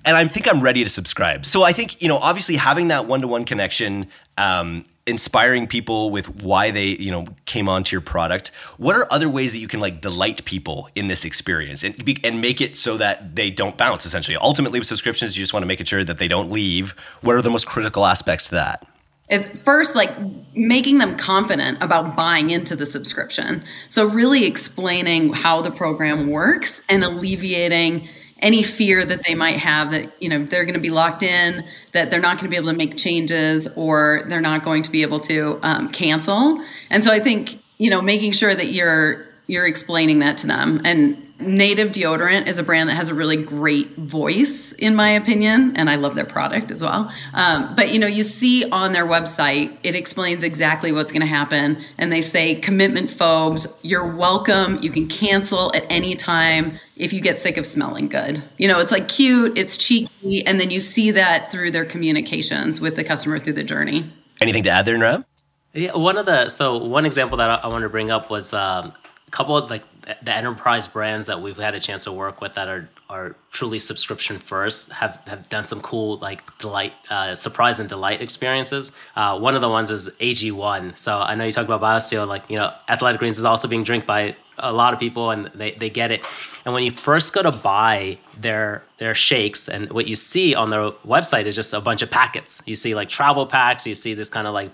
and 0.05 0.15
I 0.15 0.27
think 0.27 0.47
I'm 0.47 0.61
ready 0.61 0.83
to 0.83 0.89
subscribe. 0.89 1.45
So 1.45 1.63
I 1.63 1.73
think 1.73 2.01
you 2.01 2.07
know 2.07 2.17
obviously 2.17 2.57
having 2.57 2.89
that 2.89 3.05
one 3.07 3.21
to 3.21 3.27
one 3.27 3.45
connection. 3.45 4.07
Um, 4.37 4.85
inspiring 5.09 5.67
people 5.67 6.11
with 6.11 6.43
why 6.43 6.71
they 6.71 6.87
you 6.87 7.11
know 7.11 7.25
came 7.45 7.67
onto 7.67 7.93
your 7.93 8.01
product. 8.01 8.51
What 8.77 8.95
are 8.95 9.11
other 9.11 9.29
ways 9.29 9.51
that 9.51 9.59
you 9.59 9.67
can 9.67 9.79
like 9.79 10.01
delight 10.01 10.45
people 10.45 10.89
in 10.95 11.07
this 11.07 11.25
experience 11.25 11.83
and, 11.83 12.05
be, 12.05 12.17
and 12.23 12.39
make 12.39 12.61
it 12.61 12.77
so 12.77 12.97
that 12.97 13.35
they 13.35 13.49
don't 13.49 13.77
bounce 13.77 14.05
essentially? 14.05 14.37
Ultimately 14.37 14.79
with 14.79 14.87
subscriptions 14.87 15.37
you 15.37 15.43
just 15.43 15.53
want 15.53 15.63
to 15.63 15.67
make 15.67 15.85
sure 15.85 16.03
that 16.03 16.17
they 16.17 16.27
don't 16.27 16.51
leave. 16.51 16.91
What 17.21 17.35
are 17.35 17.41
the 17.41 17.49
most 17.49 17.65
critical 17.65 18.05
aspects 18.05 18.49
to 18.49 18.55
that? 18.55 18.87
It's 19.29 19.45
first 19.63 19.95
like 19.95 20.11
making 20.55 20.97
them 20.97 21.15
confident 21.15 21.77
about 21.81 22.15
buying 22.15 22.49
into 22.49 22.75
the 22.75 22.85
subscription. 22.85 23.63
So 23.89 24.05
really 24.05 24.45
explaining 24.45 25.33
how 25.33 25.61
the 25.61 25.69
program 25.69 26.31
works 26.31 26.81
and 26.89 27.03
alleviating 27.03 28.07
any 28.41 28.63
fear 28.63 29.05
that 29.05 29.23
they 29.25 29.35
might 29.35 29.57
have 29.57 29.91
that 29.91 30.09
you 30.21 30.29
know 30.29 30.43
they're 30.45 30.65
going 30.65 30.73
to 30.73 30.79
be 30.79 30.89
locked 30.89 31.23
in 31.23 31.63
that 31.93 32.09
they're 32.11 32.21
not 32.21 32.35
going 32.37 32.45
to 32.45 32.49
be 32.49 32.55
able 32.55 32.71
to 32.71 32.77
make 32.77 32.97
changes 32.97 33.67
or 33.75 34.23
they're 34.27 34.41
not 34.41 34.63
going 34.63 34.83
to 34.83 34.91
be 34.91 35.01
able 35.01 35.19
to 35.19 35.59
um, 35.63 35.89
cancel. 35.91 36.63
And 36.89 37.03
so 37.03 37.11
i 37.11 37.19
think 37.19 37.59
you 37.77 37.89
know 37.89 38.01
making 38.01 38.31
sure 38.31 38.55
that 38.55 38.67
you're 38.67 39.25
you're 39.49 39.65
explaining 39.65 40.19
that 40.19 40.37
to 40.37 40.47
them. 40.47 40.79
And 40.85 41.25
native 41.39 41.93
deodorant 41.93 42.47
is 42.47 42.57
a 42.57 42.63
brand 42.63 42.89
that 42.89 42.95
has 42.95 43.07
a 43.07 43.13
really 43.13 43.41
great 43.41 43.95
voice 43.95 44.73
in 44.73 44.93
my 44.93 45.09
opinion 45.09 45.71
and 45.77 45.89
i 45.89 45.95
love 45.95 46.13
their 46.13 46.25
product 46.25 46.69
as 46.69 46.81
well. 46.81 47.11
Um, 47.33 47.73
but 47.75 47.93
you 47.93 47.99
know 47.99 48.07
you 48.07 48.23
see 48.23 48.69
on 48.69 48.93
their 48.93 49.05
website 49.05 49.75
it 49.83 49.95
explains 49.95 50.43
exactly 50.43 50.91
what's 50.91 51.11
going 51.11 51.21
to 51.21 51.27
happen 51.27 51.83
and 51.97 52.11
they 52.11 52.21
say 52.21 52.55
commitment 52.55 53.09
phobes 53.09 53.67
you're 53.81 54.15
welcome 54.15 54.79
you 54.81 54.91
can 54.91 55.07
cancel 55.07 55.73
at 55.73 55.85
any 55.89 56.15
time 56.15 56.77
if 56.99 57.11
you 57.13 57.21
get 57.21 57.39
sick 57.39 57.57
of 57.57 57.65
smelling 57.65 58.07
good. 58.07 58.43
You 58.57 58.67
know 58.67 58.79
it's 58.79 58.91
like 58.91 59.07
cute 59.07 59.57
it's 59.57 59.77
cheeky 59.77 60.45
and 60.45 60.61
then 60.61 60.69
you 60.69 60.79
see 60.79 61.11
that 61.11 61.51
through 61.51 61.71
their 61.71 61.85
communications 61.85 62.79
with 62.79 62.95
the 62.95 63.03
customer 63.03 63.39
through 63.39 63.53
the 63.53 63.63
journey. 63.63 64.09
Anything 64.41 64.63
to 64.63 64.69
add 64.69 64.85
there 64.85 64.97
Nirav? 64.97 65.25
yeah 65.73 65.95
one 65.95 66.17
of 66.17 66.25
the 66.25 66.49
so 66.49 66.77
one 66.77 67.05
example 67.05 67.37
that 67.37 67.49
i, 67.49 67.55
I 67.55 67.67
wanted 67.67 67.83
to 67.83 67.89
bring 67.89 68.11
up 68.11 68.29
was 68.29 68.53
um, 68.53 68.93
a 69.27 69.31
couple 69.31 69.55
of 69.55 69.69
like 69.69 69.83
the 70.23 70.35
enterprise 70.35 70.87
brands 70.87 71.27
that 71.27 71.39
we've 71.41 71.57
had 71.57 71.75
a 71.75 71.79
chance 71.79 72.05
to 72.05 72.11
work 72.11 72.41
with 72.41 72.55
that 72.55 72.67
are 72.67 72.89
are 73.09 73.35
truly 73.51 73.77
subscription 73.77 74.39
first 74.39 74.91
have 74.91 75.21
have 75.27 75.47
done 75.49 75.67
some 75.67 75.81
cool 75.81 76.17
like 76.17 76.41
delight 76.57 76.93
uh, 77.09 77.35
surprise 77.35 77.79
and 77.79 77.89
delight 77.89 78.21
experiences. 78.21 78.91
Uh, 79.15 79.37
one 79.39 79.55
of 79.55 79.61
the 79.61 79.69
ones 79.69 79.91
is 79.91 80.09
ag1 80.19 80.97
so 80.97 81.19
i 81.19 81.35
know 81.35 81.45
you 81.45 81.53
talked 81.53 81.69
about 81.69 81.81
biosteel 81.81 82.27
like 82.27 82.43
you 82.49 82.57
know 82.57 82.73
athletic 82.87 83.19
greens 83.19 83.37
is 83.37 83.45
also 83.45 83.67
being 83.67 83.83
drank 83.83 84.05
by 84.05 84.35
a 84.59 84.71
lot 84.71 84.93
of 84.93 84.99
people 84.99 85.31
and 85.31 85.49
they, 85.55 85.71
they 85.71 85.89
get 85.89 86.11
it. 86.11 86.21
And 86.65 86.73
when 86.73 86.83
you 86.83 86.91
first 86.91 87.33
go 87.33 87.41
to 87.41 87.51
buy 87.51 88.17
their 88.37 88.83
their 88.97 89.15
shakes 89.15 89.67
and 89.67 89.91
what 89.91 90.07
you 90.07 90.15
see 90.15 90.55
on 90.55 90.69
their 90.69 90.91
website 91.05 91.45
is 91.45 91.55
just 91.55 91.73
a 91.73 91.81
bunch 91.81 92.01
of 92.01 92.11
packets. 92.11 92.61
You 92.65 92.75
see 92.75 92.95
like 92.95 93.09
travel 93.09 93.45
packs 93.45 93.87
you 93.87 93.95
see 93.95 94.13
this 94.13 94.29
kind 94.29 94.47
of 94.47 94.53
like 94.53 94.71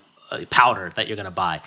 powder 0.50 0.92
that 0.96 1.08
you're 1.08 1.16
going 1.16 1.26
to 1.26 1.32
buy. 1.32 1.62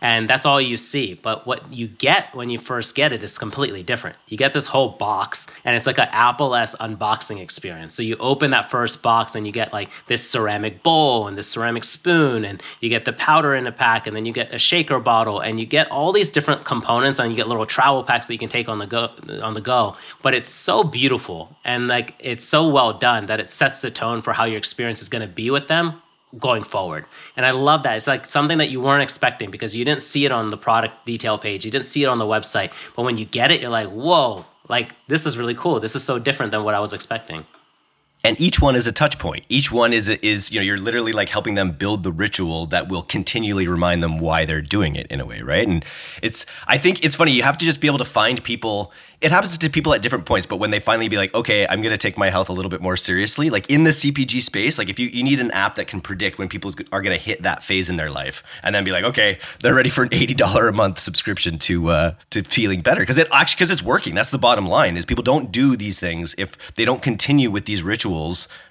And 0.00 0.28
that's 0.28 0.46
all 0.46 0.60
you 0.60 0.76
see. 0.76 1.14
But 1.14 1.46
what 1.46 1.72
you 1.72 1.88
get 1.88 2.34
when 2.34 2.50
you 2.50 2.58
first 2.58 2.94
get 2.94 3.12
it 3.12 3.22
is 3.22 3.38
completely 3.38 3.82
different. 3.82 4.16
You 4.28 4.36
get 4.36 4.52
this 4.52 4.66
whole 4.66 4.90
box, 4.90 5.46
and 5.64 5.74
it's 5.76 5.86
like 5.86 5.98
an 5.98 6.08
Apple-esque 6.10 6.78
unboxing 6.78 7.40
experience. 7.40 7.94
So 7.94 8.02
you 8.02 8.16
open 8.16 8.50
that 8.50 8.70
first 8.70 9.02
box, 9.02 9.34
and 9.34 9.46
you 9.46 9.52
get 9.52 9.72
like 9.72 9.88
this 10.06 10.28
ceramic 10.28 10.82
bowl 10.82 11.26
and 11.26 11.38
this 11.38 11.48
ceramic 11.48 11.84
spoon, 11.84 12.44
and 12.44 12.62
you 12.80 12.88
get 12.88 13.04
the 13.04 13.12
powder 13.12 13.54
in 13.54 13.66
a 13.66 13.72
pack, 13.72 14.06
and 14.06 14.16
then 14.16 14.26
you 14.26 14.32
get 14.32 14.52
a 14.54 14.58
shaker 14.58 14.98
bottle, 14.98 15.40
and 15.40 15.58
you 15.58 15.66
get 15.66 15.90
all 15.90 16.12
these 16.12 16.30
different 16.30 16.64
components, 16.64 17.18
and 17.18 17.30
you 17.30 17.36
get 17.36 17.48
little 17.48 17.66
travel 17.66 18.02
packs 18.02 18.26
that 18.26 18.32
you 18.32 18.38
can 18.38 18.48
take 18.48 18.68
on 18.68 18.78
the 18.78 18.86
go. 18.86 19.10
On 19.42 19.54
the 19.54 19.60
go, 19.60 19.96
but 20.22 20.34
it's 20.34 20.48
so 20.48 20.84
beautiful 20.84 21.56
and 21.64 21.88
like 21.88 22.14
it's 22.18 22.44
so 22.44 22.68
well 22.68 22.92
done 22.92 23.26
that 23.26 23.40
it 23.40 23.50
sets 23.50 23.80
the 23.82 23.90
tone 23.90 24.22
for 24.22 24.32
how 24.32 24.44
your 24.44 24.58
experience 24.58 25.02
is 25.02 25.08
going 25.08 25.22
to 25.22 25.32
be 25.32 25.50
with 25.50 25.68
them 25.68 26.00
going 26.38 26.64
forward. 26.64 27.04
And 27.36 27.46
I 27.46 27.50
love 27.50 27.82
that. 27.84 27.96
It's 27.96 28.06
like 28.06 28.26
something 28.26 28.58
that 28.58 28.70
you 28.70 28.80
weren't 28.80 29.02
expecting 29.02 29.50
because 29.50 29.74
you 29.76 29.84
didn't 29.84 30.02
see 30.02 30.24
it 30.24 30.32
on 30.32 30.50
the 30.50 30.56
product 30.56 31.06
detail 31.06 31.38
page. 31.38 31.64
You 31.64 31.70
didn't 31.70 31.86
see 31.86 32.02
it 32.02 32.06
on 32.06 32.18
the 32.18 32.24
website. 32.24 32.72
But 32.96 33.02
when 33.02 33.18
you 33.18 33.24
get 33.24 33.50
it, 33.50 33.60
you're 33.60 33.70
like, 33.70 33.88
whoa, 33.88 34.44
like 34.68 34.92
this 35.08 35.26
is 35.26 35.38
really 35.38 35.54
cool. 35.54 35.80
This 35.80 35.94
is 35.96 36.02
so 36.02 36.18
different 36.18 36.52
than 36.52 36.64
what 36.64 36.74
I 36.74 36.80
was 36.80 36.92
expecting. 36.92 37.44
And 38.24 38.40
each 38.40 38.60
one 38.60 38.74
is 38.74 38.86
a 38.86 38.92
touch 38.92 39.18
point. 39.18 39.44
Each 39.48 39.70
one 39.70 39.92
is 39.92 40.08
is 40.08 40.50
you 40.50 40.58
know 40.58 40.64
you're 40.64 40.78
literally 40.78 41.12
like 41.12 41.28
helping 41.28 41.54
them 41.54 41.72
build 41.72 42.02
the 42.02 42.12
ritual 42.12 42.66
that 42.66 42.88
will 42.88 43.02
continually 43.02 43.68
remind 43.68 44.02
them 44.02 44.18
why 44.18 44.44
they're 44.44 44.62
doing 44.62 44.96
it 44.96 45.06
in 45.08 45.20
a 45.20 45.26
way 45.26 45.42
right? 45.42 45.66
And 45.68 45.84
it's 46.22 46.46
i 46.66 46.78
think 46.78 47.04
it's 47.04 47.14
funny 47.14 47.32
you 47.32 47.42
have 47.42 47.58
to 47.58 47.64
just 47.64 47.80
be 47.80 47.86
able 47.86 47.98
to 47.98 48.04
find 48.04 48.42
people 48.42 48.92
it 49.20 49.30
happens 49.30 49.56
to 49.56 49.70
people 49.70 49.94
at 49.94 50.02
different 50.02 50.24
points 50.24 50.46
but 50.46 50.56
when 50.56 50.70
they 50.70 50.80
finally 50.80 51.08
be 51.08 51.16
like 51.16 51.34
okay 51.34 51.66
i'm 51.68 51.80
going 51.80 51.92
to 51.92 51.98
take 51.98 52.16
my 52.16 52.30
health 52.30 52.48
a 52.48 52.52
little 52.52 52.70
bit 52.70 52.80
more 52.80 52.96
seriously 52.96 53.50
like 53.50 53.68
in 53.70 53.84
the 53.84 53.90
cpg 53.90 54.40
space 54.40 54.78
like 54.78 54.88
if 54.88 54.98
you, 54.98 55.08
you 55.08 55.22
need 55.22 55.40
an 55.40 55.50
app 55.50 55.74
that 55.74 55.86
can 55.86 56.00
predict 56.00 56.38
when 56.38 56.48
people 56.48 56.70
are 56.92 57.02
going 57.02 57.16
to 57.16 57.22
hit 57.22 57.42
that 57.42 57.62
phase 57.62 57.90
in 57.90 57.96
their 57.96 58.10
life 58.10 58.42
and 58.62 58.74
then 58.74 58.84
be 58.84 58.90
like 58.90 59.04
okay 59.04 59.38
they're 59.60 59.74
ready 59.74 59.90
for 59.90 60.02
an 60.02 60.10
$80 60.10 60.68
a 60.68 60.72
month 60.72 60.98
subscription 60.98 61.58
to 61.58 61.90
uh 61.90 62.14
to 62.30 62.42
feeling 62.42 62.80
better. 62.80 63.00
Because 63.00 63.18
it 63.18 63.28
actually 63.32 63.56
because 63.56 63.70
it's 63.70 63.82
working 63.82 64.14
that's 64.14 64.30
the 64.30 64.38
bottom 64.38 64.66
line 64.66 64.96
is 64.96 65.04
people 65.04 65.24
don't 65.24 65.52
do 65.52 65.76
these 65.76 66.00
things 66.00 66.34
if 66.38 66.74
they 66.74 66.84
don't 66.84 67.02
continue 67.02 67.50
with 67.50 67.64
these 67.66 67.82
rituals 67.82 68.13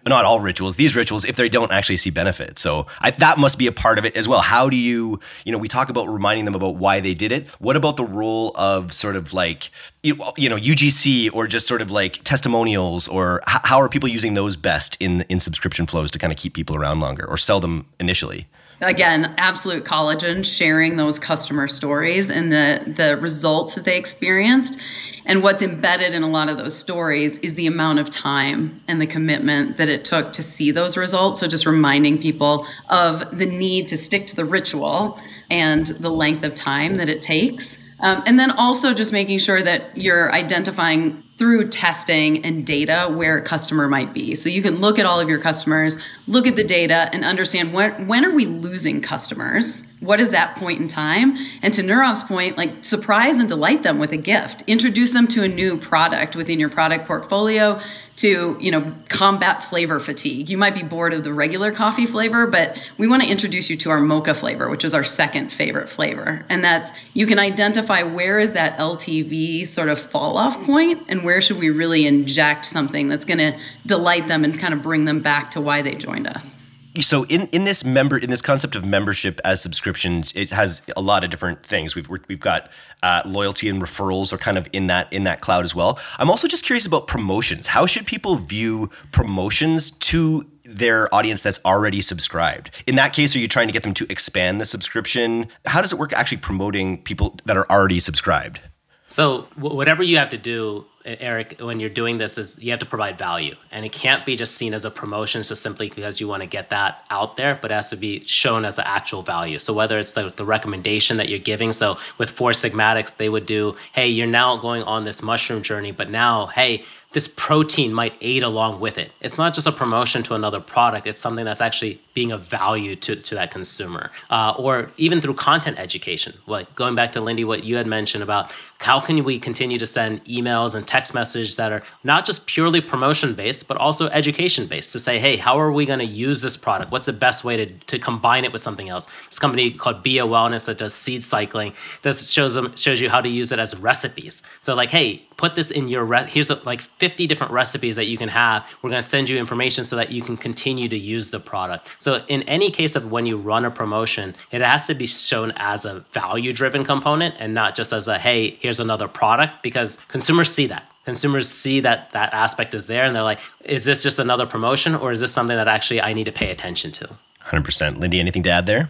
not 0.05 0.25
all 0.25 0.39
rituals 0.39 0.75
these 0.75 0.95
rituals 0.95 1.25
if 1.25 1.35
they 1.35 1.50
don't 1.50 1.71
actually 1.71 1.97
see 1.97 2.09
benefit. 2.09 2.59
So 2.59 2.88
I, 3.00 3.12
that 3.12 3.38
must 3.38 3.57
be 3.57 3.67
a 3.67 3.71
part 3.71 3.97
of 3.97 4.05
it 4.05 4.15
as 4.15 4.27
well. 4.27 4.41
How 4.41 4.69
do 4.69 4.77
you 4.77 5.19
you 5.45 5.51
know 5.51 5.57
we 5.57 5.67
talk 5.67 5.89
about 5.89 6.07
reminding 6.07 6.45
them 6.45 6.55
about 6.55 6.75
why 6.75 7.00
they 7.00 7.13
did 7.13 7.31
it. 7.31 7.47
What 7.59 7.75
about 7.75 7.97
the 7.97 8.05
role 8.05 8.51
of 8.55 8.93
sort 8.93 9.15
of 9.15 9.33
like 9.33 9.69
you, 10.01 10.15
you 10.38 10.50
know 10.50 10.57
UGC 10.57 11.33
or 11.33 11.47
just 11.47 11.67
sort 11.67 11.81
of 11.81 11.91
like 11.91 12.23
testimonials 12.23 13.07
or 13.07 13.41
h- 13.47 13.62
how 13.63 13.79
are 13.79 13.89
people 13.89 14.09
using 14.09 14.33
those 14.33 14.55
best 14.55 14.97
in 15.00 15.21
in 15.29 15.39
subscription 15.39 15.88
flows 15.88 16.12
to 16.12 16.19
kind 16.19 16.33
of 16.33 16.38
keep 16.38 16.53
people 16.53 16.75
around 16.75 17.00
longer 17.00 17.25
or 17.25 17.38
sell 17.38 17.59
them 17.59 17.88
initially? 18.00 18.47
Again, 18.82 19.34
absolute 19.38 19.86
collagen, 19.86 20.46
sharing 20.46 20.98
those 20.98 21.20
customer 21.20 21.68
stories 21.68 22.30
and 22.30 22.51
the 22.51 22.94
the 22.98 23.18
results 23.22 23.75
that 23.75 23.86
they 23.86 23.98
experienced. 23.98 24.80
And 25.25 25.42
what's 25.42 25.62
embedded 25.62 26.13
in 26.13 26.22
a 26.22 26.30
lot 26.30 26.50
of 26.50 26.58
those 26.58 26.75
stories 26.75 27.38
is 27.38 27.53
the 27.53 27.65
amount 27.65 28.00
of 28.00 28.10
time 28.10 28.82
and 28.89 29.01
the 29.01 29.08
commitment 29.08 29.77
that 29.77 29.88
it 29.88 30.03
took 30.03 30.34
to 30.34 30.44
see 30.44 30.70
those 30.70 30.98
results. 30.98 31.39
So 31.39 31.48
just 31.48 31.65
reminding 31.65 32.22
people 32.22 32.68
of 32.89 33.38
the 33.38 33.46
need 33.46 33.88
to 33.88 33.98
stick 33.98 34.27
to 34.27 34.36
the 34.36 34.44
ritual 34.44 35.18
and 35.50 35.88
the 35.88 36.10
length 36.10 36.44
of 36.44 36.53
time 36.56 36.98
that 36.98 37.08
it 37.08 37.22
takes 37.22 37.77
um, 38.03 38.22
and 38.25 38.38
then 38.38 38.51
also 38.51 38.94
just 38.94 39.13
making 39.13 39.39
sure 39.39 39.63
that 39.63 39.98
you're 39.98 40.32
identifying 40.34 41.23
through 41.38 41.68
testing 41.70 42.44
and 42.46 42.66
data 42.66 43.12
where 43.16 43.38
a 43.38 43.44
customer 43.44 43.88
might 43.88 44.13
be. 44.13 44.36
So 44.36 44.50
you 44.50 44.62
can 44.62 44.75
look 44.75 45.00
at 45.00 45.06
all 45.06 45.20
of 45.20 45.28
your 45.28 45.40
customers, 45.40 45.98
look 46.28 46.46
at 46.46 46.56
the 46.56 46.63
data, 46.63 47.10
and 47.12 47.25
understand 47.25 47.74
when 47.74 48.08
when 48.08 48.24
are 48.24 48.32
we 48.32 48.46
losing 48.46 49.02
customers? 49.02 49.82
What 50.00 50.20
is 50.20 50.30
that 50.32 50.58
point 50.58 50.82
in 50.82 50.88
time? 50.88 51.38
And 51.62 51.74
to 51.74 51.82
Nirav's 51.82 52.24
point 52.24 52.58
like 52.58 52.84
surprise 52.84 53.38
and 53.38 53.48
delight 53.48 53.84
them 53.84 54.00
with 54.00 54.12
a 54.12 54.18
gift. 54.18 54.63
Introduce 54.68 55.12
them 55.13 55.28
to 55.30 55.44
a 55.44 55.48
new 55.48 55.78
product 55.78 56.36
within 56.36 56.60
your 56.60 56.70
product 56.70 57.08
portfolio 57.08 57.80
to 58.15 58.58
you 58.60 58.72
know 58.72 58.93
combat 59.10 59.63
flavor 59.63 60.00
fatigue. 60.00 60.50
You 60.50 60.58
might 60.58 60.75
be 60.75 60.84
bored 60.84 61.13
of 61.13 61.24
the 61.24 61.34
regular 61.34 61.72
coffee 61.72 62.05
flavor 62.05 62.48
but 62.48 62.77
we 62.98 63.08
want 63.08 63.24
to 63.24 63.29
introduce 63.29 63.70
you 63.70 63.77
to 63.77 63.89
our 63.89 64.00
mocha 64.00 64.34
flavor 64.34 64.70
which 64.70 64.86
is 64.86 64.93
our 64.93 65.03
second 65.03 65.51
favorite 65.51 65.89
flavor. 65.89 66.46
And 66.50 66.63
that's 66.63 66.91
you 67.13 67.25
can 67.25 67.39
identify 67.39 68.03
where 68.03 68.39
is 68.39 68.51
that 68.53 68.77
ltv 68.77 69.67
sort 69.67 69.89
of 69.89 70.00
fall 70.00 70.38
off 70.38 70.62
point 70.63 71.01
and 71.08 71.24
where 71.24 71.41
should 71.41 71.58
we 71.58 71.70
really 71.70 72.05
inject 72.05 72.65
something 72.65 73.08
that's 73.08 73.25
going 73.25 73.39
to 73.39 73.58
delight 73.86 74.27
them 74.27 74.43
and 74.43 74.60
kind 74.60 74.74
of 74.74 74.84
bring 74.84 75.05
them 75.05 75.22
back 75.22 75.51
to 75.51 75.62
why 75.62 75.82
they 75.82 75.96
joined 75.96 76.27
us 76.27 76.52
so 77.01 77.23
in 77.25 77.47
in 77.47 77.63
this 77.63 77.83
member 77.83 78.17
in 78.17 78.29
this 78.29 78.41
concept 78.41 78.75
of 78.75 78.85
membership 78.85 79.41
as 79.43 79.62
subscriptions 79.62 80.31
it 80.35 80.51
has 80.51 80.81
a 80.95 81.01
lot 81.01 81.23
of 81.23 81.29
different 81.29 81.63
things. 81.65 81.95
We've 81.95 82.07
we've 82.09 82.39
got 82.39 82.69
uh, 83.01 83.21
loyalty 83.25 83.69
and 83.69 83.81
referrals 83.81 84.31
are 84.31 84.38
kind 84.38 84.57
of 84.57 84.67
in 84.73 84.88
that 84.88 85.12
in 85.12 85.23
that 85.23 85.41
cloud 85.41 85.63
as 85.63 85.73
well. 85.73 86.00
I'm 86.19 86.29
also 86.29 86.47
just 86.47 86.63
curious 86.63 86.85
about 86.85 87.07
promotions. 87.07 87.67
How 87.67 87.85
should 87.85 88.05
people 88.05 88.35
view 88.35 88.89
promotions 89.12 89.91
to 89.91 90.50
their 90.65 91.13
audience 91.13 91.41
that's 91.41 91.59
already 91.65 92.01
subscribed? 92.01 92.71
In 92.85 92.95
that 92.95 93.13
case 93.13 93.35
are 93.35 93.39
you 93.39 93.47
trying 93.47 93.67
to 93.67 93.73
get 93.73 93.83
them 93.83 93.93
to 93.95 94.05
expand 94.09 94.62
the 94.62 94.65
subscription? 94.65 95.47
How 95.65 95.81
does 95.81 95.91
it 95.91 96.00
work 96.00 96.13
actually 96.13 96.38
promoting 96.38 97.01
people 97.01 97.38
that 97.45 97.57
are 97.57 97.69
already 97.69 98.00
subscribed 98.00 98.59
so 99.07 99.48
whatever 99.55 100.03
you 100.03 100.17
have 100.17 100.29
to 100.29 100.38
do 100.38 100.86
Eric, 101.05 101.60
when 101.60 101.79
you're 101.79 101.89
doing 101.89 102.17
this, 102.17 102.38
is 102.38 102.62
you 102.63 102.72
have 102.72 102.79
to 102.79 102.86
provide 102.86 103.17
value, 103.17 103.55
and 103.72 103.86
it 103.86 103.91
can't 103.91 104.25
be 104.25 104.36
just 104.36 104.55
seen 104.55 104.74
as 104.74 104.86
a 104.86 104.91
promotion, 104.91 105.43
just 105.43 105.62
simply 105.62 105.89
because 105.89 106.22
you 106.22 106.27
want 106.27 106.41
to 106.43 106.48
get 106.48 106.69
that 106.69 107.03
out 107.10 107.36
there, 107.36 107.60
but 107.62 107.72
it 107.72 107.74
has 107.74 107.89
to 107.89 107.98
be 107.98 108.24
shown 108.25 108.63
as 108.63 108.77
an 108.77 108.86
actual 108.88 109.22
value. 109.22 109.60
So 109.60 109.74
whether 109.74 110.00
it's 110.00 110.13
the, 110.13 110.31
the 110.36 110.45
recommendation 110.45 111.17
that 111.17 111.27
you're 111.27 111.39
giving, 111.39 111.74
so 111.74 111.98
with 112.17 112.29
Four 112.29 112.53
Sigmatics, 112.53 113.12
they 113.12 113.27
would 113.27 113.45
do, 113.45 113.75
hey, 113.91 114.07
you're 114.07 114.27
now 114.27 114.55
going 114.57 114.83
on 114.83 115.03
this 115.03 115.22
mushroom 115.22 115.62
journey, 115.62 115.91
but 115.91 116.10
now, 116.10 116.48
hey, 116.48 116.83
this 117.12 117.27
protein 117.27 117.93
might 117.93 118.13
aid 118.22 118.41
along 118.41 118.79
with 118.79 118.98
it. 118.98 119.12
It's 119.22 119.38
not 119.38 119.53
just 119.53 119.67
a 119.67 119.72
promotion 119.72 120.24
to 120.24 120.33
another 120.33 120.60
product, 120.60 121.05
it's 121.05 121.22
something 121.22 121.45
that's 121.45 121.62
actually 121.62 122.01
being 122.15 122.31
of 122.31 122.41
value 122.41 122.95
to, 122.98 123.15
to 123.15 123.36
that 123.36 123.51
consumer. 123.51 124.10
Uh, 124.31 124.55
or 124.57 124.91
even 124.98 125.22
through 125.22 125.36
content 125.36 125.77
education. 125.77 126.33
Like 126.48 126.74
going 126.75 126.95
back 126.95 127.12
to 127.12 127.22
Lindy, 127.22 127.43
what 127.43 127.63
you 127.63 127.75
had 127.75 127.86
mentioned 127.86 128.24
about 128.24 128.51
how 128.84 129.00
can 129.00 129.24
we 129.24 129.40
continue 129.40 129.80
to 129.80 129.88
send 129.88 130.24
emails 130.25 130.75
and 130.75 130.86
text 130.86 131.13
messages 131.13 131.56
that 131.56 131.72
are 131.72 131.84
not 132.04 132.25
just 132.25 132.48
purely 132.48 132.82
promotion 132.82 133.34
based, 133.34 133.68
but 133.68 133.78
also 133.78 134.08
education 134.10 134.68
based 134.68 134.92
to 134.94 135.00
say, 135.00 135.20
hey, 135.20 135.38
how 135.38 135.60
are 135.60 135.72
we 135.72 135.86
going 135.86 136.00
to 136.00 136.06
use 136.06 136.42
this 136.42 136.58
product? 136.58 136.92
What's 136.92 137.06
the 137.06 137.13
best 137.13 137.44
way 137.44 137.58
to, 137.58 137.66
to 137.66 137.98
combine 137.98 138.44
it 138.44 138.52
with 138.52 138.62
something 138.62 138.90
else? 138.90 139.08
This 139.30 139.40
company 139.40 139.72
called 139.72 140.04
Beeya 140.04 140.28
Wellness 140.28 140.66
that 140.66 140.78
does 140.78 140.94
seed 140.94 141.24
cycling 141.24 141.74
does 142.02 142.30
shows 142.30 142.56
them 142.56 142.75
shows 142.75 143.00
you 143.00 143.10
how 143.10 143.22
to 143.22 143.30
use 143.30 143.52
it 143.52 143.60
as 143.60 143.75
recipes. 143.78 144.44
So 144.62 144.75
like, 144.75 144.92
hey, 144.92 145.24
put 145.38 145.56
this 145.56 145.72
in 145.72 145.88
your 145.88 146.06
re- 146.06 146.25
here's 146.25 146.50
like 146.66 146.82
50 146.82 147.28
different 147.28 147.52
recipes 147.52 147.96
that 147.96 148.06
you 148.06 148.18
can 148.18 148.30
have. 148.30 148.68
We're 148.82 148.90
going 148.90 149.02
to 149.02 149.08
send 149.08 149.30
you 149.30 149.38
information 149.38 149.84
so 149.84 149.96
that 149.96 150.12
you 150.12 150.22
can 150.22 150.38
continue 150.38 150.88
to 150.90 150.98
use 150.98 151.32
the 151.32 151.40
product. 151.40 151.88
So 152.00 152.24
in 152.28 152.44
any 152.44 152.72
case 152.72 152.96
of 152.96 153.12
when 153.12 153.25
you 153.25 153.38
run 153.38 153.66
a 153.66 153.72
promotion, 153.72 154.36
it 154.52 154.62
has 154.62 154.88
to 154.88 154.94
be 154.94 155.06
shown 155.06 155.52
as 155.56 155.86
a 155.86 156.06
value 156.12 156.54
driven 156.54 156.86
component 156.86 157.36
and 157.40 157.54
not 157.54 157.75
just 157.75 157.94
as 157.94 158.08
a 158.08 158.20
hey, 158.20 158.58
here's 158.74 158.80
another 158.80 159.08
product 159.08 159.62
because 159.62 160.00
consumers 160.08 160.51
see 160.51 160.65
that. 160.65 160.84
Consumers 161.06 161.48
see 161.48 161.80
that 161.82 162.12
that 162.13 162.34
aspect 162.34 162.74
is 162.74 162.88
there 162.88 163.06
and 163.06 163.15
they're 163.15 163.22
like, 163.22 163.39
is 163.65 163.86
this 163.86 164.01
just 164.01 164.18
another 164.18 164.48
promotion 164.48 164.96
or 164.96 165.12
is 165.12 165.20
this 165.20 165.32
something 165.32 165.56
that 165.56 165.68
actually 165.68 166.01
I 166.01 166.13
need 166.13 166.24
to 166.24 166.32
pay 166.32 166.50
attention 166.50 166.92
to? 166.94 167.10
100%. 167.46 168.00
Lindy, 168.00 168.20
anything 168.20 168.42
to 168.44 168.50
add 168.50 168.65
there? 168.65 168.89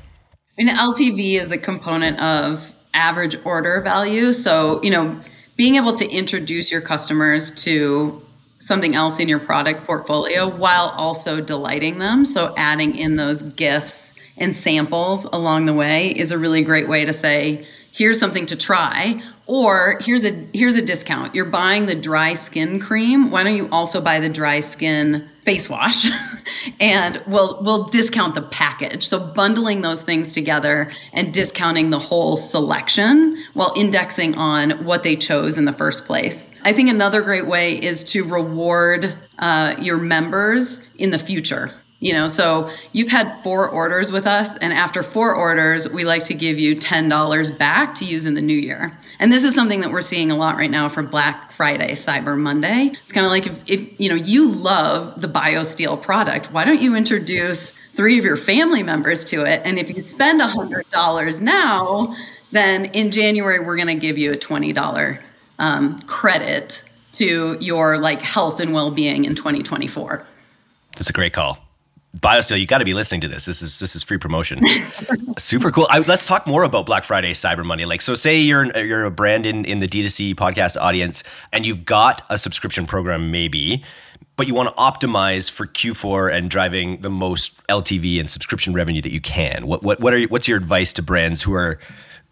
I 0.58 0.64
mean, 0.64 0.74
LTV 0.74 1.42
is 1.42 1.52
a 1.52 1.58
component 1.58 2.18
of 2.20 2.64
average 2.94 3.36
order 3.44 3.82
value. 3.82 4.32
So, 4.32 4.82
you 4.84 4.92
know, 4.92 5.20
being 5.58 5.76
able 5.76 5.98
to 5.98 6.08
introduce 6.10 6.72
your 6.72 6.82
customers 6.82 7.52
to 7.66 8.22
something 8.60 8.96
else 8.96 9.20
in 9.20 9.28
your 9.28 9.40
product 9.40 9.86
portfolio 9.86 10.56
while 10.56 10.94
also 10.96 11.42
delighting 11.42 12.00
them. 12.00 12.26
So, 12.26 12.54
adding 12.56 12.96
in 12.96 13.18
those 13.18 13.42
gifts 13.42 14.14
and 14.38 14.56
samples 14.56 15.26
along 15.26 15.66
the 15.66 15.74
way 15.74 16.12
is 16.12 16.32
a 16.32 16.38
really 16.38 16.64
great 16.64 16.88
way 16.88 17.04
to 17.04 17.12
say, 17.12 17.66
here's 17.92 18.20
something 18.20 18.46
to 18.46 18.56
try 18.56 19.22
or 19.46 20.00
here's 20.02 20.24
a 20.24 20.32
here's 20.54 20.76
a 20.76 20.86
discount. 20.86 21.36
You're 21.36 21.46
buying 21.46 21.86
the 21.86 21.96
dry 21.96 22.34
skin 22.34 22.80
cream. 22.80 23.30
Why 23.30 23.44
don't 23.44 23.56
you 23.56 23.68
also 23.72 24.00
buy 24.00 24.20
the 24.20 24.30
dry 24.30 24.62
skin 24.62 25.28
face 25.44 25.70
wash? 25.70 26.10
And 26.80 27.22
we'll 27.28 27.62
we'll 27.62 27.86
discount 27.86 28.36
the 28.36 28.42
package. 28.42 29.06
So 29.08 29.20
bundling 29.34 29.82
those 29.82 30.02
things 30.02 30.32
together 30.32 30.92
and 31.12 31.34
discounting 31.34 31.90
the 31.90 32.00
whole 32.00 32.38
selection 32.38 33.38
while 33.54 33.74
indexing 33.76 34.36
on 34.36 34.72
what 34.86 35.04
they 35.04 35.16
chose 35.16 35.58
in 35.58 35.66
the 35.66 35.74
first 35.74 36.06
place. 36.06 36.50
I 36.64 36.72
think 36.72 36.90
another 36.90 37.22
great 37.22 37.48
way 37.48 37.82
is 37.82 38.04
to 38.06 38.24
reward 38.24 39.14
uh, 39.40 39.76
your 39.78 39.98
members 39.98 40.82
in 40.98 41.12
the 41.12 41.20
future 41.20 41.72
you 42.04 42.12
know 42.12 42.28
so 42.28 42.70
you've 42.92 43.08
had 43.08 43.42
four 43.44 43.70
orders 43.70 44.12
with 44.12 44.28
us 44.28 44.50
and 44.60 44.74
after 44.74 45.02
four 45.02 45.34
orders 45.34 45.90
we 45.90 46.04
like 46.04 46.26
to 46.26 46.34
give 46.34 46.60
you 46.60 46.76
$10 46.76 47.58
back 47.58 47.96
to 47.96 48.06
use 48.06 48.26
in 48.26 48.34
the 48.34 48.42
new 48.42 48.58
year. 48.58 48.92
And 49.20 49.32
this 49.32 49.46
is 49.46 49.56
something 49.56 49.80
that 49.80 49.92
we're 49.92 50.02
seeing 50.02 50.30
a 50.30 50.36
lot 50.36 50.58
right 50.58 50.70
now 50.70 50.90
for 50.90 51.02
black 51.02 51.54
friday 51.54 51.94
cyber 51.94 52.38
monday. 52.38 52.92
It's 53.04 53.14
kind 53.14 53.26
of 53.26 53.32
like 53.32 53.48
if, 53.48 53.54
if 53.68 54.00
you 54.02 54.10
know 54.10 54.16
you 54.16 54.52
love 54.52 55.22
the 55.22 55.30
biosteel 55.30 56.02
product 56.02 56.52
why 56.52 56.66
don't 56.66 56.82
you 56.82 56.94
introduce 56.94 57.74
three 57.96 58.20
of 58.20 58.26
your 58.26 58.38
family 58.38 58.84
members 58.84 59.24
to 59.26 59.44
it? 59.44 59.62
And 59.64 59.80
if 59.80 59.90
you 59.90 60.02
spend 60.02 60.42
$100 60.42 61.42
now 61.42 62.16
then 62.52 62.86
in 62.86 63.12
january 63.12 63.60
we're 63.60 63.78
going 63.78 63.88
to 63.88 63.96
give 63.96 64.18
you 64.18 64.34
a 64.34 64.38
$20 64.38 65.20
um, 65.60 66.00
credit 66.02 66.84
to 67.14 67.58
your 67.62 67.98
like 67.98 68.20
health 68.20 68.60
and 68.60 68.74
well-being 68.74 69.24
in 69.24 69.36
2024 69.36 70.28
that's 70.98 71.10
a 71.10 71.14
great 71.14 71.32
call 71.32 71.63
BioSteel, 72.20 72.60
you 72.60 72.68
got 72.68 72.78
to 72.78 72.86
be 72.86 72.94
listening 72.94 73.22
to 73.22 73.28
this. 73.28 73.46
This 73.46 73.62
is 73.64 73.80
this 73.80 73.96
is 73.96 74.04
free 74.04 74.20
promotion. 74.20 74.62
Super 75.38 75.72
cool. 75.72 75.88
I, 75.90 76.00
let's 76.00 76.28
talk 76.28 76.46
more 76.46 76.64
about 76.64 76.86
Black 76.86 77.04
Friday, 77.04 77.34
Cyber 77.34 77.66
Monday. 77.66 77.86
Like, 77.86 78.02
so 78.02 78.14
say 78.14 78.38
you're 78.38 78.66
you're 78.78 79.06
a 79.06 79.12
brand 79.12 79.48
in 79.48 79.66
in 79.66 79.80
the 79.80 79.88
D2C 79.88 80.36
podcast 80.36 80.80
audience, 80.80 81.24
and 81.52 81.66
you've 81.66 81.86
got 81.86 82.22
a 82.30 82.38
subscription 82.38 82.86
program, 82.86 83.32
maybe, 83.32 83.84
but 84.36 84.48
you 84.48 84.54
want 84.54 84.70
to 84.70 84.76
optimize 84.76 85.50
for 85.50 85.66
Q4 85.66 86.32
and 86.32 86.52
driving 86.52 87.02
the 87.02 87.10
most 87.10 87.66
LTV 87.68 88.20
and 88.20 88.30
subscription 88.30 88.74
revenue 88.74 89.02
that 89.02 89.12
you 89.12 89.22
can. 89.22 89.66
What 89.66 89.82
what 89.82 90.00
what 90.00 90.14
are 90.14 90.22
what's 90.26 90.48
your 90.48 90.60
advice 90.60 90.94
to 90.94 91.02
brands 91.02 91.42
who 91.42 91.54
are 91.54 91.80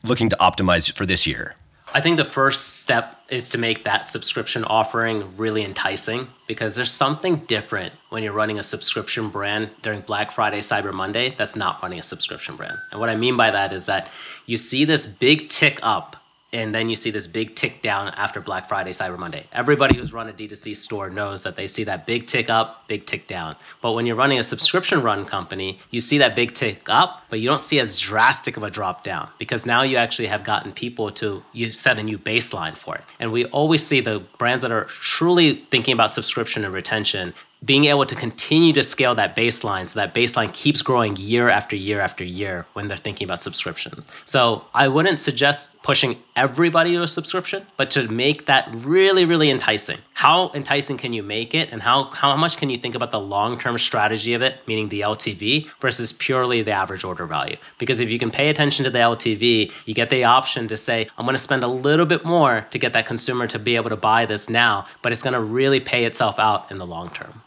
looking 0.04 0.30
to 0.30 0.38
optimize 0.40 0.92
for 0.92 1.08
this 1.08 1.26
year? 1.26 1.56
I 1.94 2.00
think 2.00 2.16
the 2.16 2.26
first 2.26 2.78
step 2.78 3.22
is 3.28 3.50
to 3.50 3.58
make 3.58 3.84
that 3.84 4.08
subscription 4.08 4.64
offering 4.64 5.36
really 5.36 5.64
enticing 5.64 6.28
because 6.48 6.76
there's 6.76 6.92
something 6.92 7.38
different 7.48 7.94
when 8.10 8.24
you're 8.24 8.32
running 8.32 8.60
a 8.60 8.64
subscription 8.64 9.30
brand 9.30 9.72
during 9.82 10.00
Black 10.02 10.32
Friday, 10.32 10.60
Cyber 10.60 10.94
Monday 10.94 11.36
that's 11.38 11.56
not 11.56 11.82
running 11.84 12.00
a 12.00 12.04
subscription 12.04 12.56
brand. 12.56 12.78
And 12.92 13.00
what 13.02 13.10
I 13.10 13.16
mean 13.16 13.36
by 13.36 13.52
that 13.52 13.74
is 13.74 13.88
that 13.88 14.10
you 14.46 14.56
see 14.56 14.86
this 14.86 15.06
big 15.06 15.50
tick 15.50 15.80
up 15.84 16.16
and 16.54 16.76
then 16.76 16.90
you 16.90 16.96
see 16.96 17.12
this 17.12 17.28
big 17.28 17.56
tick 17.56 17.82
down 17.82 18.10
after 18.10 18.42
Black 18.42 18.68
Friday, 18.68 18.92
Cyber 18.92 19.18
Monday. 19.18 19.46
Everybody 19.54 19.98
who's 19.98 20.12
run 20.12 20.28
a 20.28 20.34
D2C 20.34 20.76
store 20.76 21.10
knows 21.10 21.44
that 21.44 21.56
they 21.56 21.66
see 21.66 21.86
that 21.86 22.06
big 22.06 22.28
tick 22.28 22.50
up, 22.50 22.88
big 22.88 23.06
tick 23.06 23.28
down. 23.28 23.56
But 23.82 23.94
when 23.94 24.06
you're 24.06 24.18
running 24.18 24.38
a 24.38 24.44
subscription 24.44 25.02
run 25.02 25.26
company, 25.26 25.80
you 25.92 26.02
see 26.02 26.18
that 26.18 26.36
big 26.36 26.54
tick 26.54 26.90
up, 26.90 27.24
but 27.30 27.40
you 27.40 27.48
don't 27.48 27.62
see 27.62 27.80
as 27.80 27.98
drastic 27.98 28.58
of 28.58 28.64
a 28.64 28.70
drop 28.70 29.04
down 29.04 29.30
because 29.38 29.66
now 29.66 29.82
you 29.82 29.96
actually 29.96 30.28
have 30.28 30.44
gotten 30.44 30.74
people 30.74 31.10
to, 31.12 31.42
you 31.54 31.72
set 31.72 31.98
a 31.98 32.04
new 32.04 32.18
baseline 32.18 32.76
for 32.76 32.96
it. 32.96 33.04
And 33.20 33.32
we 33.32 33.46
always 33.46 33.86
see 33.86 34.02
the 34.02 34.20
brands 34.38 34.62
that 34.62 34.72
are 34.72 34.86
truly 34.86 35.66
thinking 35.72 35.94
about 35.94 36.12
subscription 36.12 36.66
and 36.66 36.74
retention, 36.74 37.34
being 37.64 37.86
able 37.86 38.06
to 38.08 38.16
continue 38.16 38.74
to 38.74 38.82
scale 38.82 39.14
that 39.14 39.36
baseline 39.36 39.88
so 39.88 40.00
that 40.00 40.16
baseline 40.16 40.52
keeps 40.52 40.82
growing 40.82 41.16
year 41.16 41.48
after 41.48 41.76
year 41.76 42.00
after 42.00 42.24
year 42.24 42.66
when 42.74 42.88
they're 42.88 42.98
thinking 42.98 43.26
about 43.26 43.40
subscriptions. 43.40 44.08
So 44.26 44.66
I 44.74 44.88
wouldn't 44.88 45.20
suggest 45.20 45.80
pushing 45.84 46.18
everybody 46.36 46.94
to 46.94 47.04
a 47.04 47.08
subscription, 47.08 47.68
but 47.78 47.92
to 47.92 48.08
make 48.08 48.48
that 48.48 48.68
really, 48.74 49.26
really 49.26 49.52
enticing. 49.52 50.00
How 50.14 50.52
enticing 50.56 50.98
can 50.98 51.14
you 51.14 51.22
make 51.22 51.54
it 51.54 51.72
and 51.72 51.84
how, 51.84 52.06
how 52.06 52.36
much 52.36 52.58
can 52.58 52.72
you 52.72 52.80
think 52.80 52.96
about 52.96 53.12
the 53.12 53.20
long-term 53.20 53.78
strategy 53.78 54.34
of 54.34 54.42
it, 54.42 54.58
meaning 54.66 54.90
the 54.90 55.02
LTV 55.02 55.70
versus 55.80 56.14
purely 56.14 56.64
the 56.64 56.72
average 56.72 57.04
order 57.04 57.28
value? 57.28 57.58
Because 57.78 58.00
if 58.00 58.10
you 58.10 58.18
can 58.18 58.32
pay 58.32 58.50
attention 58.50 58.86
to 58.86 58.92
the 58.92 59.00
LTV, 59.00 59.72
you 59.86 59.94
get 59.94 60.10
the 60.10 60.24
option 60.24 60.68
to 60.68 60.78
say, 60.78 61.08
I'm 61.16 61.28
gonna 61.28 61.38
spend 61.38 61.64
a 61.64 61.68
little 61.68 62.08
bit 62.08 62.26
more 62.26 62.66
to 62.72 62.80
get 62.80 62.94
that 62.94 63.06
consumer 63.06 63.46
to 63.48 63.60
be 63.60 63.76
able 63.76 63.92
to 63.92 63.96
buy 63.96 64.26
this 64.26 64.50
now, 64.50 64.88
but 65.04 65.12
it's 65.12 65.22
gonna 65.22 65.42
really 65.42 65.80
pay 65.80 66.06
itself 66.06 66.40
out 66.40 66.72
in 66.72 66.80
the 66.80 66.88
long 66.88 67.12
term. 67.12 67.44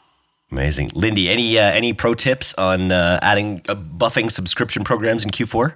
Amazing, 0.50 0.92
Lindy. 0.94 1.28
Any 1.30 1.58
uh, 1.58 1.72
any 1.72 1.92
pro 1.92 2.14
tips 2.14 2.54
on 2.54 2.92
uh, 2.92 3.18
adding 3.22 3.60
uh, 3.68 3.74
buffing 3.74 4.30
subscription 4.30 4.84
programs 4.84 5.24
in 5.24 5.30
Q4? 5.30 5.74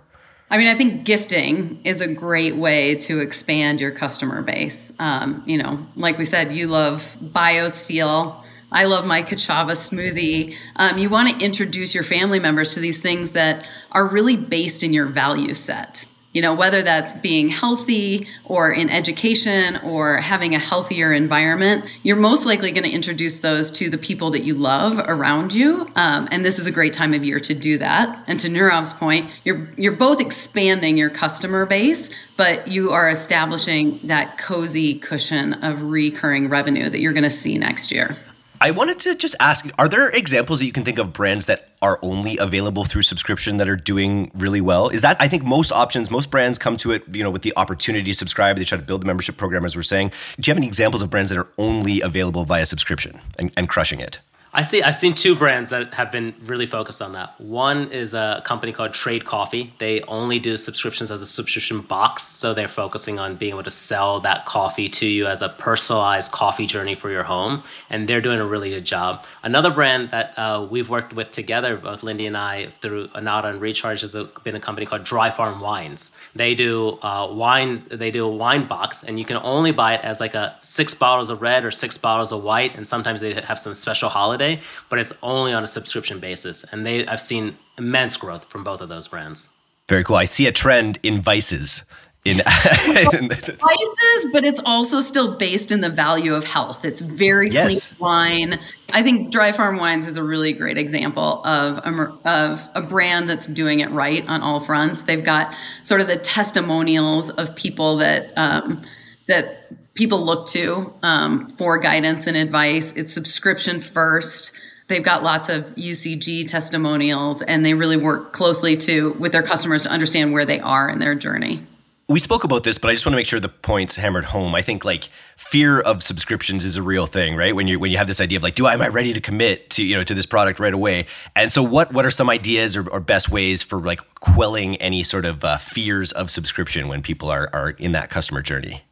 I 0.50 0.56
mean, 0.56 0.66
I 0.68 0.74
think 0.74 1.04
gifting 1.04 1.80
is 1.84 2.00
a 2.00 2.08
great 2.08 2.56
way 2.56 2.94
to 2.96 3.18
expand 3.20 3.80
your 3.80 3.90
customer 3.90 4.40
base. 4.40 4.90
Um, 4.98 5.42
you 5.46 5.58
know, 5.58 5.84
like 5.96 6.16
we 6.16 6.24
said, 6.24 6.54
you 6.54 6.68
love 6.68 7.06
BioSteel. 7.20 8.42
I 8.70 8.84
love 8.84 9.04
my 9.04 9.22
Ka'Chava 9.22 9.72
smoothie. 9.72 10.54
Um, 10.76 10.98
you 10.98 11.10
want 11.10 11.28
to 11.28 11.44
introduce 11.44 11.94
your 11.94 12.04
family 12.04 12.38
members 12.38 12.70
to 12.74 12.80
these 12.80 13.00
things 13.00 13.30
that 13.30 13.66
are 13.92 14.06
really 14.06 14.36
based 14.36 14.82
in 14.82 14.92
your 14.92 15.06
value 15.06 15.54
set 15.54 16.06
you 16.32 16.42
know 16.42 16.54
whether 16.54 16.82
that's 16.82 17.12
being 17.14 17.48
healthy 17.48 18.26
or 18.44 18.70
in 18.70 18.90
education 18.90 19.78
or 19.82 20.18
having 20.18 20.54
a 20.54 20.58
healthier 20.58 21.12
environment 21.12 21.84
you're 22.02 22.16
most 22.16 22.44
likely 22.44 22.70
going 22.70 22.84
to 22.84 22.90
introduce 22.90 23.40
those 23.40 23.70
to 23.70 23.88
the 23.88 23.98
people 23.98 24.30
that 24.30 24.44
you 24.44 24.54
love 24.54 24.98
around 25.08 25.52
you. 25.52 25.90
Um, 25.96 26.28
and 26.30 26.44
this 26.44 26.58
is 26.58 26.66
a 26.66 26.70
great 26.70 26.92
time 26.92 27.14
of 27.14 27.24
year 27.24 27.40
to 27.40 27.54
do 27.54 27.78
that. 27.78 28.24
And 28.26 28.38
to 28.40 28.48
Nirav's 28.48 28.94
point 28.94 29.30
you're 29.44 29.68
you're 29.76 29.96
both 29.96 30.20
expanding 30.20 30.96
your 30.96 31.10
customer 31.10 31.66
base 31.66 32.10
but 32.36 32.68
you 32.68 32.92
are 32.92 33.10
establishing 33.10 33.98
that 34.04 34.38
cozy 34.38 34.98
cushion 35.00 35.54
of 35.54 35.82
recurring 35.82 36.48
revenue 36.48 36.88
that 36.88 37.00
you're 37.00 37.12
going 37.12 37.24
to 37.24 37.30
see 37.30 37.58
next 37.58 37.90
year. 37.90 38.16
I 38.60 38.70
wanted 38.70 38.98
to 39.00 39.14
just 39.14 39.34
ask 39.40 39.68
are 39.78 39.88
there 39.88 40.10
examples 40.10 40.58
that 40.58 40.66
you 40.66 40.72
can 40.72 40.84
think 40.84 40.98
of 40.98 41.12
brands 41.12 41.46
that 41.46 41.67
are 41.80 41.98
only 42.02 42.36
available 42.38 42.84
through 42.84 43.02
subscription 43.02 43.56
that 43.58 43.68
are 43.68 43.76
doing 43.76 44.30
really 44.34 44.60
well? 44.60 44.88
Is 44.88 45.02
that 45.02 45.16
I 45.20 45.28
think 45.28 45.44
most 45.44 45.72
options, 45.72 46.10
most 46.10 46.30
brands 46.30 46.58
come 46.58 46.76
to 46.78 46.92
it, 46.92 47.02
you 47.12 47.22
know, 47.22 47.30
with 47.30 47.42
the 47.42 47.52
opportunity 47.56 48.10
to 48.10 48.14
subscribe, 48.14 48.56
they 48.56 48.64
try 48.64 48.78
to 48.78 48.84
build 48.84 49.04
a 49.04 49.06
membership 49.06 49.36
program 49.36 49.64
as 49.64 49.76
we're 49.76 49.82
saying. 49.82 50.12
Do 50.38 50.48
you 50.48 50.52
have 50.52 50.58
any 50.58 50.66
examples 50.66 51.02
of 51.02 51.10
brands 51.10 51.30
that 51.30 51.38
are 51.38 51.48
only 51.58 52.00
available 52.00 52.44
via 52.44 52.66
subscription 52.66 53.20
and, 53.38 53.52
and 53.56 53.68
crushing 53.68 54.00
it? 54.00 54.20
I 54.58 54.62
see. 54.62 54.82
I've 54.82 54.96
seen 54.96 55.14
two 55.14 55.36
brands 55.36 55.70
that 55.70 55.94
have 55.94 56.10
been 56.10 56.34
really 56.44 56.66
focused 56.66 57.00
on 57.00 57.12
that. 57.12 57.40
One 57.40 57.92
is 57.92 58.12
a 58.12 58.42
company 58.44 58.72
called 58.72 58.92
Trade 58.92 59.24
Coffee. 59.24 59.72
They 59.78 60.02
only 60.02 60.40
do 60.40 60.56
subscriptions 60.56 61.12
as 61.12 61.22
a 61.22 61.28
subscription 61.28 61.80
box, 61.80 62.24
so 62.24 62.54
they're 62.54 62.66
focusing 62.66 63.20
on 63.20 63.36
being 63.36 63.52
able 63.52 63.62
to 63.62 63.70
sell 63.70 64.18
that 64.22 64.46
coffee 64.46 64.88
to 64.88 65.06
you 65.06 65.28
as 65.28 65.42
a 65.42 65.48
personalized 65.48 66.32
coffee 66.32 66.66
journey 66.66 66.96
for 66.96 67.08
your 67.08 67.22
home, 67.22 67.62
and 67.88 68.08
they're 68.08 68.20
doing 68.20 68.40
a 68.40 68.44
really 68.44 68.70
good 68.70 68.84
job. 68.84 69.24
Another 69.44 69.70
brand 69.70 70.10
that 70.10 70.36
uh, 70.36 70.66
we've 70.68 70.88
worked 70.90 71.12
with 71.12 71.30
together, 71.30 71.76
both 71.76 72.02
Lindy 72.02 72.26
and 72.26 72.36
I, 72.36 72.70
through 72.80 73.10
Anatta 73.14 73.50
and 73.50 73.60
Recharge, 73.60 74.00
has 74.00 74.16
been 74.42 74.56
a 74.56 74.60
company 74.60 74.86
called 74.86 75.04
Dry 75.04 75.30
Farm 75.30 75.60
Wines. 75.60 76.10
They 76.34 76.56
do 76.56 76.98
uh, 77.02 77.28
wine. 77.30 77.84
They 77.92 78.10
do 78.10 78.26
a 78.26 78.34
wine 78.44 78.66
box, 78.66 79.04
and 79.04 79.20
you 79.20 79.24
can 79.24 79.36
only 79.36 79.70
buy 79.70 79.94
it 79.94 80.04
as 80.04 80.18
like 80.18 80.34
a 80.34 80.56
six 80.58 80.94
bottles 80.94 81.30
of 81.30 81.42
red 81.42 81.64
or 81.64 81.70
six 81.70 81.96
bottles 81.96 82.32
of 82.32 82.42
white, 82.42 82.74
and 82.74 82.88
sometimes 82.88 83.20
they 83.20 83.34
have 83.34 83.60
some 83.60 83.72
special 83.72 84.08
holiday 84.08 84.47
holiday, 84.48 84.62
but 84.88 84.98
it's 84.98 85.12
only 85.22 85.52
on 85.52 85.62
a 85.62 85.66
subscription 85.66 86.20
basis. 86.20 86.64
And 86.72 86.84
they 86.84 87.06
I've 87.06 87.20
seen 87.20 87.56
immense 87.76 88.16
growth 88.16 88.44
from 88.46 88.64
both 88.64 88.80
of 88.80 88.88
those 88.88 89.08
brands. 89.08 89.50
Very 89.88 90.04
cool. 90.04 90.16
I 90.16 90.26
see 90.26 90.46
a 90.46 90.52
trend 90.52 90.98
in 91.02 91.22
vices 91.22 91.84
in 92.24 92.38
vices, 92.44 94.26
but 94.32 94.44
it's 94.44 94.60
also 94.66 95.00
still 95.00 95.38
based 95.38 95.72
in 95.72 95.80
the 95.80 95.88
value 95.88 96.34
of 96.34 96.44
health. 96.44 96.84
It's 96.84 97.00
very 97.00 97.48
yes. 97.48 97.88
clean 97.88 98.00
wine. 98.00 98.60
I 98.90 99.02
think 99.02 99.30
Dry 99.30 99.52
Farm 99.52 99.78
Wines 99.78 100.06
is 100.06 100.16
a 100.16 100.22
really 100.22 100.52
great 100.52 100.76
example 100.76 101.42
of 101.44 101.78
a, 101.78 102.12
of 102.28 102.68
a 102.74 102.82
brand 102.82 103.30
that's 103.30 103.46
doing 103.46 103.80
it 103.80 103.90
right 103.92 104.24
on 104.26 104.42
all 104.42 104.60
fronts. 104.60 105.04
They've 105.04 105.24
got 105.24 105.54
sort 105.84 106.00
of 106.00 106.06
the 106.06 106.18
testimonials 106.18 107.30
of 107.30 107.54
people 107.54 107.96
that 107.98 108.26
um, 108.36 108.84
that 109.28 109.68
people 109.98 110.24
look 110.24 110.46
to 110.46 110.90
um, 111.02 111.52
for 111.58 111.76
guidance 111.76 112.28
and 112.28 112.36
advice. 112.36 112.92
It's 112.92 113.12
subscription 113.12 113.82
first. 113.82 114.52
They've 114.86 115.04
got 115.04 115.22
lots 115.22 115.50
of 115.50 115.64
UCG 115.74 116.48
testimonials, 116.48 117.42
and 117.42 117.66
they 117.66 117.74
really 117.74 117.98
work 117.98 118.32
closely 118.32 118.76
to 118.78 119.12
with 119.18 119.32
their 119.32 119.42
customers 119.42 119.82
to 119.82 119.90
understand 119.90 120.32
where 120.32 120.46
they 120.46 120.60
are 120.60 120.88
in 120.88 121.00
their 121.00 121.14
journey. 121.14 121.66
We 122.08 122.20
spoke 122.20 122.42
about 122.42 122.62
this, 122.62 122.78
but 122.78 122.88
I 122.88 122.94
just 122.94 123.04
want 123.04 123.12
to 123.12 123.16
make 123.16 123.26
sure 123.26 123.38
the 123.38 123.50
point's 123.50 123.96
hammered 123.96 124.24
home. 124.24 124.54
I 124.54 124.62
think 124.62 124.82
like 124.82 125.10
fear 125.36 125.80
of 125.80 126.02
subscriptions 126.02 126.64
is 126.64 126.78
a 126.78 126.82
real 126.82 127.04
thing, 127.04 127.36
right? 127.36 127.54
When 127.54 127.66
you 127.66 127.78
when 127.78 127.90
you 127.90 127.98
have 127.98 128.06
this 128.06 128.20
idea 128.20 128.38
of 128.38 128.42
like, 128.42 128.54
do 128.54 128.66
I 128.66 128.74
am 128.74 128.80
I 128.80 128.88
ready 128.88 129.12
to 129.12 129.20
commit 129.20 129.68
to 129.70 129.84
you 129.84 129.96
know 129.96 130.04
to 130.04 130.14
this 130.14 130.26
product 130.26 130.60
right 130.60 130.72
away? 130.72 131.06
And 131.34 131.52
so, 131.52 131.62
what 131.62 131.92
what 131.92 132.06
are 132.06 132.10
some 132.10 132.30
ideas 132.30 132.76
or, 132.76 132.88
or 132.88 133.00
best 133.00 133.30
ways 133.30 133.64
for 133.64 133.80
like 133.80 134.00
quelling 134.20 134.76
any 134.76 135.02
sort 135.02 135.26
of 135.26 135.44
uh, 135.44 135.58
fears 135.58 136.12
of 136.12 136.30
subscription 136.30 136.86
when 136.86 137.02
people 137.02 137.28
are 137.28 137.50
are 137.52 137.70
in 137.70 137.92
that 137.92 138.10
customer 138.10 138.42
journey? 138.42 138.84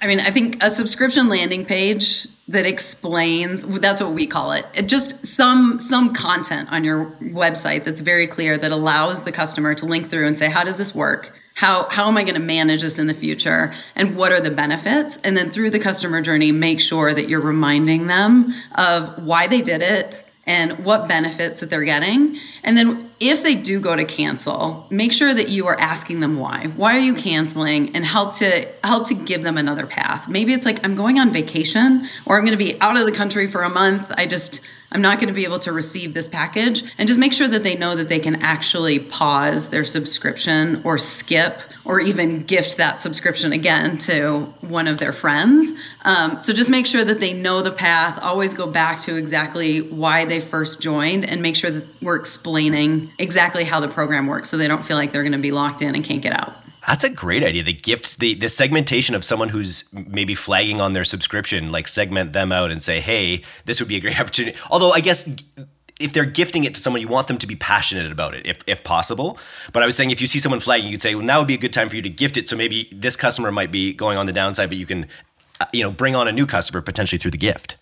I 0.00 0.06
mean, 0.06 0.20
I 0.20 0.30
think 0.30 0.62
a 0.62 0.70
subscription 0.70 1.28
landing 1.28 1.64
page 1.64 2.28
that 2.46 2.64
explains 2.64 3.64
that's 3.80 4.00
what 4.00 4.12
we 4.12 4.26
call 4.26 4.52
it. 4.52 4.64
it. 4.74 4.86
Just 4.86 5.26
some 5.26 5.78
some 5.78 6.14
content 6.14 6.68
on 6.70 6.84
your 6.84 7.06
website 7.20 7.84
that's 7.84 8.00
very 8.00 8.26
clear 8.26 8.56
that 8.58 8.70
allows 8.70 9.24
the 9.24 9.32
customer 9.32 9.74
to 9.74 9.86
link 9.86 10.08
through 10.08 10.26
and 10.26 10.38
say, 10.38 10.48
how 10.48 10.64
does 10.64 10.78
this 10.78 10.94
work? 10.94 11.32
How 11.54 11.88
how 11.90 12.06
am 12.06 12.16
I 12.16 12.22
going 12.22 12.34
to 12.34 12.40
manage 12.40 12.82
this 12.82 12.98
in 12.98 13.08
the 13.08 13.14
future? 13.14 13.74
And 13.96 14.16
what 14.16 14.30
are 14.30 14.40
the 14.40 14.50
benefits? 14.50 15.18
And 15.24 15.36
then 15.36 15.50
through 15.50 15.70
the 15.70 15.80
customer 15.80 16.22
journey, 16.22 16.52
make 16.52 16.80
sure 16.80 17.12
that 17.12 17.28
you're 17.28 17.40
reminding 17.40 18.06
them 18.06 18.54
of 18.76 19.24
why 19.24 19.48
they 19.48 19.62
did 19.62 19.82
it 19.82 20.24
and 20.46 20.84
what 20.84 21.08
benefits 21.08 21.60
that 21.60 21.70
they're 21.70 21.84
getting. 21.84 22.38
And 22.62 22.78
then 22.78 23.07
if 23.20 23.42
they 23.42 23.54
do 23.54 23.80
go 23.80 23.96
to 23.96 24.04
cancel, 24.04 24.86
make 24.90 25.12
sure 25.12 25.34
that 25.34 25.48
you 25.48 25.66
are 25.66 25.78
asking 25.78 26.20
them 26.20 26.38
why. 26.38 26.68
Why 26.76 26.94
are 26.96 27.00
you 27.00 27.14
canceling 27.14 27.94
and 27.94 28.04
help 28.04 28.34
to 28.34 28.68
help 28.84 29.06
to 29.08 29.14
give 29.14 29.42
them 29.42 29.58
another 29.58 29.86
path. 29.86 30.28
Maybe 30.28 30.52
it's 30.52 30.64
like 30.64 30.84
I'm 30.84 30.96
going 30.96 31.18
on 31.18 31.32
vacation 31.32 32.06
or 32.26 32.36
I'm 32.36 32.44
going 32.44 32.56
to 32.58 32.64
be 32.64 32.80
out 32.80 32.98
of 32.98 33.06
the 33.06 33.12
country 33.12 33.50
for 33.50 33.62
a 33.62 33.68
month. 33.68 34.10
I 34.16 34.26
just 34.26 34.60
I'm 34.90 35.02
not 35.02 35.18
going 35.18 35.28
to 35.28 35.34
be 35.34 35.44
able 35.44 35.58
to 35.60 35.72
receive 35.72 36.14
this 36.14 36.28
package 36.28 36.82
and 36.96 37.06
just 37.06 37.20
make 37.20 37.34
sure 37.34 37.48
that 37.48 37.62
they 37.62 37.76
know 37.76 37.94
that 37.96 38.08
they 38.08 38.20
can 38.20 38.36
actually 38.42 39.00
pause 39.00 39.68
their 39.68 39.84
subscription 39.84 40.80
or 40.84 40.96
skip 40.96 41.60
or 41.84 42.00
even 42.00 42.44
gift 42.44 42.78
that 42.78 43.00
subscription 43.00 43.52
again 43.52 43.98
to 43.98 44.40
one 44.62 44.86
of 44.86 44.98
their 44.98 45.12
friends. 45.12 45.72
Um, 46.02 46.40
so 46.40 46.54
just 46.54 46.70
make 46.70 46.86
sure 46.86 47.04
that 47.04 47.20
they 47.20 47.34
know 47.34 47.62
the 47.62 47.72
path. 47.72 48.18
Always 48.22 48.54
go 48.54 48.66
back 48.66 49.00
to 49.00 49.16
exactly 49.16 49.80
why 49.90 50.24
they 50.24 50.40
first 50.40 50.80
joined 50.80 51.26
and 51.26 51.42
make 51.42 51.56
sure 51.56 51.70
that 51.70 51.84
we're 52.02 52.16
explaining 52.16 53.07
exactly 53.18 53.64
how 53.64 53.80
the 53.80 53.88
program 53.88 54.26
works 54.26 54.50
so 54.50 54.56
they 54.56 54.68
don't 54.68 54.84
feel 54.84 54.96
like 54.96 55.12
they're 55.12 55.22
going 55.22 55.32
to 55.32 55.38
be 55.38 55.52
locked 55.52 55.82
in 55.82 55.94
and 55.94 56.04
can't 56.04 56.22
get 56.22 56.32
out. 56.32 56.52
That's 56.86 57.04
a 57.04 57.10
great 57.10 57.42
idea. 57.42 57.62
The 57.62 57.72
gift, 57.72 58.18
the 58.18 58.34
the 58.34 58.48
segmentation 58.48 59.14
of 59.14 59.24
someone 59.24 59.50
who's 59.50 59.84
maybe 59.92 60.34
flagging 60.34 60.80
on 60.80 60.92
their 60.92 61.04
subscription, 61.04 61.70
like 61.70 61.88
segment 61.88 62.32
them 62.32 62.50
out 62.52 62.72
and 62.72 62.82
say, 62.82 63.00
"Hey, 63.00 63.42
this 63.66 63.80
would 63.80 63.88
be 63.88 63.96
a 63.96 64.00
great 64.00 64.18
opportunity." 64.20 64.56
Although 64.70 64.92
I 64.92 65.00
guess 65.00 65.28
if 66.00 66.12
they're 66.12 66.24
gifting 66.24 66.64
it 66.64 66.74
to 66.74 66.80
someone, 66.80 67.02
you 67.02 67.08
want 67.08 67.26
them 67.26 67.38
to 67.38 67.46
be 67.46 67.56
passionate 67.56 68.10
about 68.12 68.34
it, 68.34 68.46
if, 68.46 68.58
if 68.66 68.84
possible. 68.84 69.38
But 69.72 69.82
I 69.82 69.86
was 69.86 69.96
saying, 69.96 70.10
if 70.10 70.20
you 70.20 70.26
see 70.26 70.38
someone 70.38 70.60
flagging, 70.60 70.90
you'd 70.90 71.02
say, 71.02 71.14
well, 71.14 71.24
now 71.24 71.38
would 71.38 71.48
be 71.48 71.54
a 71.54 71.58
good 71.58 71.72
time 71.72 71.88
for 71.88 71.96
you 71.96 72.02
to 72.02 72.10
gift 72.10 72.36
it. 72.36 72.48
So 72.48 72.56
maybe 72.56 72.88
this 72.94 73.16
customer 73.16 73.50
might 73.50 73.72
be 73.72 73.92
going 73.92 74.16
on 74.16 74.26
the 74.26 74.32
downside, 74.32 74.68
but 74.68 74.78
you 74.78 74.86
can, 74.86 75.06
uh, 75.60 75.66
you 75.72 75.82
know, 75.82 75.90
bring 75.90 76.14
on 76.14 76.28
a 76.28 76.32
new 76.32 76.46
customer 76.46 76.80
potentially 76.82 77.18
through 77.18 77.32
the 77.32 77.38
gift. 77.38 77.76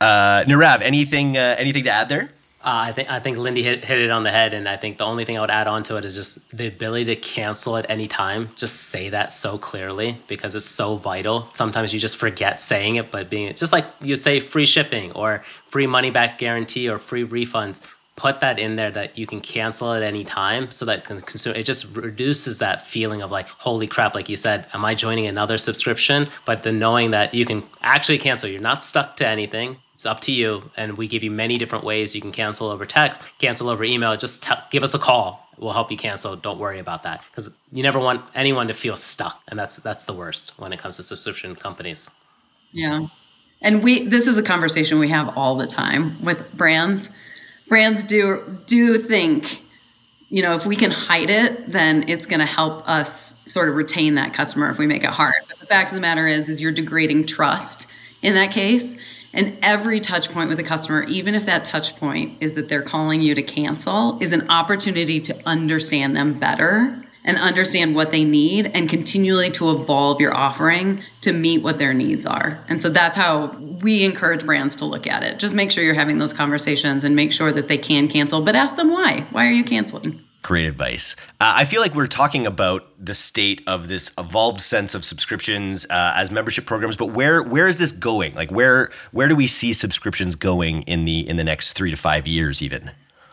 Uh, 0.00 0.44
Nirav, 0.44 0.82
anything, 0.82 1.36
uh, 1.36 1.56
anything 1.58 1.84
to 1.84 1.90
add 1.90 2.08
there? 2.08 2.30
Uh, 2.60 2.90
I 2.90 2.92
think 2.92 3.08
I 3.08 3.20
think 3.20 3.38
Lindy 3.38 3.62
hit, 3.62 3.84
hit 3.84 4.00
it 4.00 4.10
on 4.10 4.24
the 4.24 4.32
head, 4.32 4.52
and 4.52 4.68
I 4.68 4.76
think 4.76 4.98
the 4.98 5.04
only 5.04 5.24
thing 5.24 5.38
I 5.38 5.40
would 5.40 5.50
add 5.50 5.68
on 5.68 5.84
to 5.84 5.96
it 5.96 6.04
is 6.04 6.16
just 6.16 6.56
the 6.56 6.66
ability 6.66 7.04
to 7.04 7.16
cancel 7.16 7.76
at 7.76 7.88
any 7.88 8.08
time. 8.08 8.50
Just 8.56 8.76
say 8.82 9.10
that 9.10 9.32
so 9.32 9.58
clearly 9.58 10.20
because 10.26 10.56
it's 10.56 10.66
so 10.66 10.96
vital. 10.96 11.48
Sometimes 11.52 11.94
you 11.94 12.00
just 12.00 12.16
forget 12.16 12.60
saying 12.60 12.96
it, 12.96 13.12
but 13.12 13.30
being 13.30 13.54
just 13.54 13.72
like 13.72 13.86
you 14.00 14.16
say 14.16 14.40
free 14.40 14.64
shipping 14.66 15.12
or 15.12 15.44
free 15.68 15.86
money 15.86 16.10
back 16.10 16.38
guarantee 16.38 16.88
or 16.88 16.98
free 16.98 17.24
refunds 17.24 17.80
put 18.18 18.40
that 18.40 18.58
in 18.58 18.74
there 18.74 18.90
that 18.90 19.16
you 19.16 19.28
can 19.28 19.40
cancel 19.40 19.94
at 19.94 20.02
any 20.02 20.24
time 20.24 20.72
so 20.72 20.84
that 20.84 21.04
consumer 21.04 21.56
it 21.56 21.62
just 21.62 21.94
reduces 21.96 22.58
that 22.58 22.84
feeling 22.84 23.22
of 23.22 23.30
like 23.30 23.46
holy 23.46 23.86
crap 23.86 24.12
like 24.12 24.28
you 24.28 24.34
said 24.34 24.66
am 24.74 24.84
i 24.84 24.92
joining 24.92 25.28
another 25.28 25.56
subscription 25.56 26.26
but 26.44 26.64
the 26.64 26.72
knowing 26.72 27.12
that 27.12 27.32
you 27.32 27.46
can 27.46 27.62
actually 27.80 28.18
cancel 28.18 28.48
you're 28.50 28.60
not 28.60 28.82
stuck 28.82 29.16
to 29.16 29.24
anything 29.24 29.76
it's 29.98 30.06
up 30.06 30.20
to 30.20 30.30
you 30.30 30.62
and 30.76 30.96
we 30.96 31.08
give 31.08 31.24
you 31.24 31.30
many 31.32 31.58
different 31.58 31.82
ways 31.82 32.14
you 32.14 32.20
can 32.20 32.30
cancel 32.30 32.68
over 32.68 32.86
text 32.86 33.20
cancel 33.40 33.68
over 33.68 33.82
email. 33.82 34.16
Just 34.16 34.44
t- 34.44 34.54
give 34.70 34.84
us 34.84 34.94
a 34.94 34.98
call. 34.98 35.44
We'll 35.58 35.72
help 35.72 35.90
you 35.90 35.96
cancel. 35.96 36.36
Don't 36.36 36.60
worry 36.60 36.78
about 36.78 37.02
that 37.02 37.24
because 37.28 37.50
you 37.72 37.82
never 37.82 37.98
want 37.98 38.24
anyone 38.32 38.68
to 38.68 38.74
feel 38.74 38.96
stuck 38.96 39.42
and 39.48 39.58
that's 39.58 39.74
that's 39.78 40.04
the 40.04 40.12
worst 40.12 40.56
when 40.56 40.72
it 40.72 40.78
comes 40.78 40.98
to 40.98 41.02
subscription 41.02 41.56
companies. 41.56 42.12
Yeah. 42.70 43.08
And 43.60 43.82
we 43.82 44.06
this 44.06 44.28
is 44.28 44.38
a 44.38 44.42
conversation 44.42 45.00
we 45.00 45.08
have 45.08 45.36
all 45.36 45.56
the 45.56 45.66
time 45.66 46.24
with 46.24 46.38
brands. 46.56 47.08
Brands 47.66 48.04
do 48.04 48.56
do 48.68 48.98
think 48.98 49.60
you 50.28 50.42
know 50.42 50.54
if 50.54 50.64
we 50.64 50.76
can 50.76 50.92
hide 50.92 51.28
it 51.28 51.72
then 51.72 52.08
it's 52.08 52.24
going 52.24 52.38
to 52.38 52.46
help 52.46 52.88
us 52.88 53.34
sort 53.46 53.68
of 53.68 53.74
retain 53.74 54.14
that 54.14 54.32
customer 54.32 54.70
if 54.70 54.78
we 54.78 54.86
make 54.86 55.02
it 55.02 55.10
hard. 55.10 55.42
But 55.48 55.58
the 55.58 55.66
fact 55.66 55.90
of 55.90 55.96
the 55.96 56.00
matter 56.00 56.28
is 56.28 56.48
is 56.48 56.60
you're 56.60 56.70
degrading 56.70 57.26
trust 57.26 57.88
in 58.22 58.34
that 58.34 58.52
case 58.52 58.94
and 59.32 59.56
every 59.62 60.00
touch 60.00 60.30
point 60.30 60.48
with 60.48 60.58
a 60.58 60.64
customer 60.64 61.04
even 61.04 61.34
if 61.34 61.46
that 61.46 61.64
touch 61.64 61.94
point 61.96 62.36
is 62.40 62.54
that 62.54 62.68
they're 62.68 62.82
calling 62.82 63.20
you 63.20 63.34
to 63.34 63.42
cancel 63.42 64.18
is 64.20 64.32
an 64.32 64.48
opportunity 64.50 65.20
to 65.20 65.36
understand 65.46 66.16
them 66.16 66.38
better 66.38 67.02
and 67.24 67.36
understand 67.36 67.94
what 67.94 68.10
they 68.10 68.24
need 68.24 68.70
and 68.74 68.88
continually 68.88 69.50
to 69.50 69.70
evolve 69.70 70.20
your 70.20 70.34
offering 70.34 71.02
to 71.20 71.32
meet 71.32 71.62
what 71.62 71.76
their 71.76 71.92
needs 71.92 72.24
are. 72.24 72.64
And 72.68 72.80
so 72.80 72.88
that's 72.88 73.18
how 73.18 73.54
we 73.82 74.04
encourage 74.04 74.46
brands 74.46 74.74
to 74.76 74.86
look 74.86 75.06
at 75.06 75.22
it. 75.22 75.38
Just 75.38 75.54
make 75.54 75.70
sure 75.70 75.84
you're 75.84 75.94
having 75.94 76.18
those 76.18 76.32
conversations 76.32 77.04
and 77.04 77.14
make 77.14 77.32
sure 77.32 77.52
that 77.52 77.68
they 77.68 77.76
can 77.76 78.08
cancel, 78.08 78.42
but 78.42 78.56
ask 78.56 78.76
them 78.76 78.90
why. 78.90 79.26
Why 79.30 79.46
are 79.46 79.52
you 79.52 79.64
canceling? 79.64 80.24
Great 80.42 80.66
advice. 80.66 81.16
Uh, 81.40 81.52
I 81.56 81.64
feel 81.64 81.80
like 81.80 81.94
we're 81.94 82.06
talking 82.06 82.46
about 82.46 82.86
the 83.04 83.14
state 83.14 83.62
of 83.66 83.88
this 83.88 84.12
evolved 84.16 84.60
sense 84.60 84.94
of 84.94 85.04
subscriptions 85.04 85.84
uh, 85.90 86.12
as 86.14 86.30
membership 86.30 86.64
programs, 86.64 86.96
but 86.96 87.06
where 87.06 87.42
where 87.42 87.66
is 87.66 87.78
this 87.78 87.90
going? 87.90 88.34
Like 88.34 88.50
where 88.50 88.90
where 89.10 89.26
do 89.28 89.34
we 89.34 89.48
see 89.48 89.72
subscriptions 89.72 90.36
going 90.36 90.82
in 90.82 91.04
the 91.04 91.28
in 91.28 91.36
the 91.36 91.44
next 91.44 91.72
three 91.72 91.90
to 91.90 91.96
five 91.96 92.26
years, 92.26 92.62
even? 92.62 92.92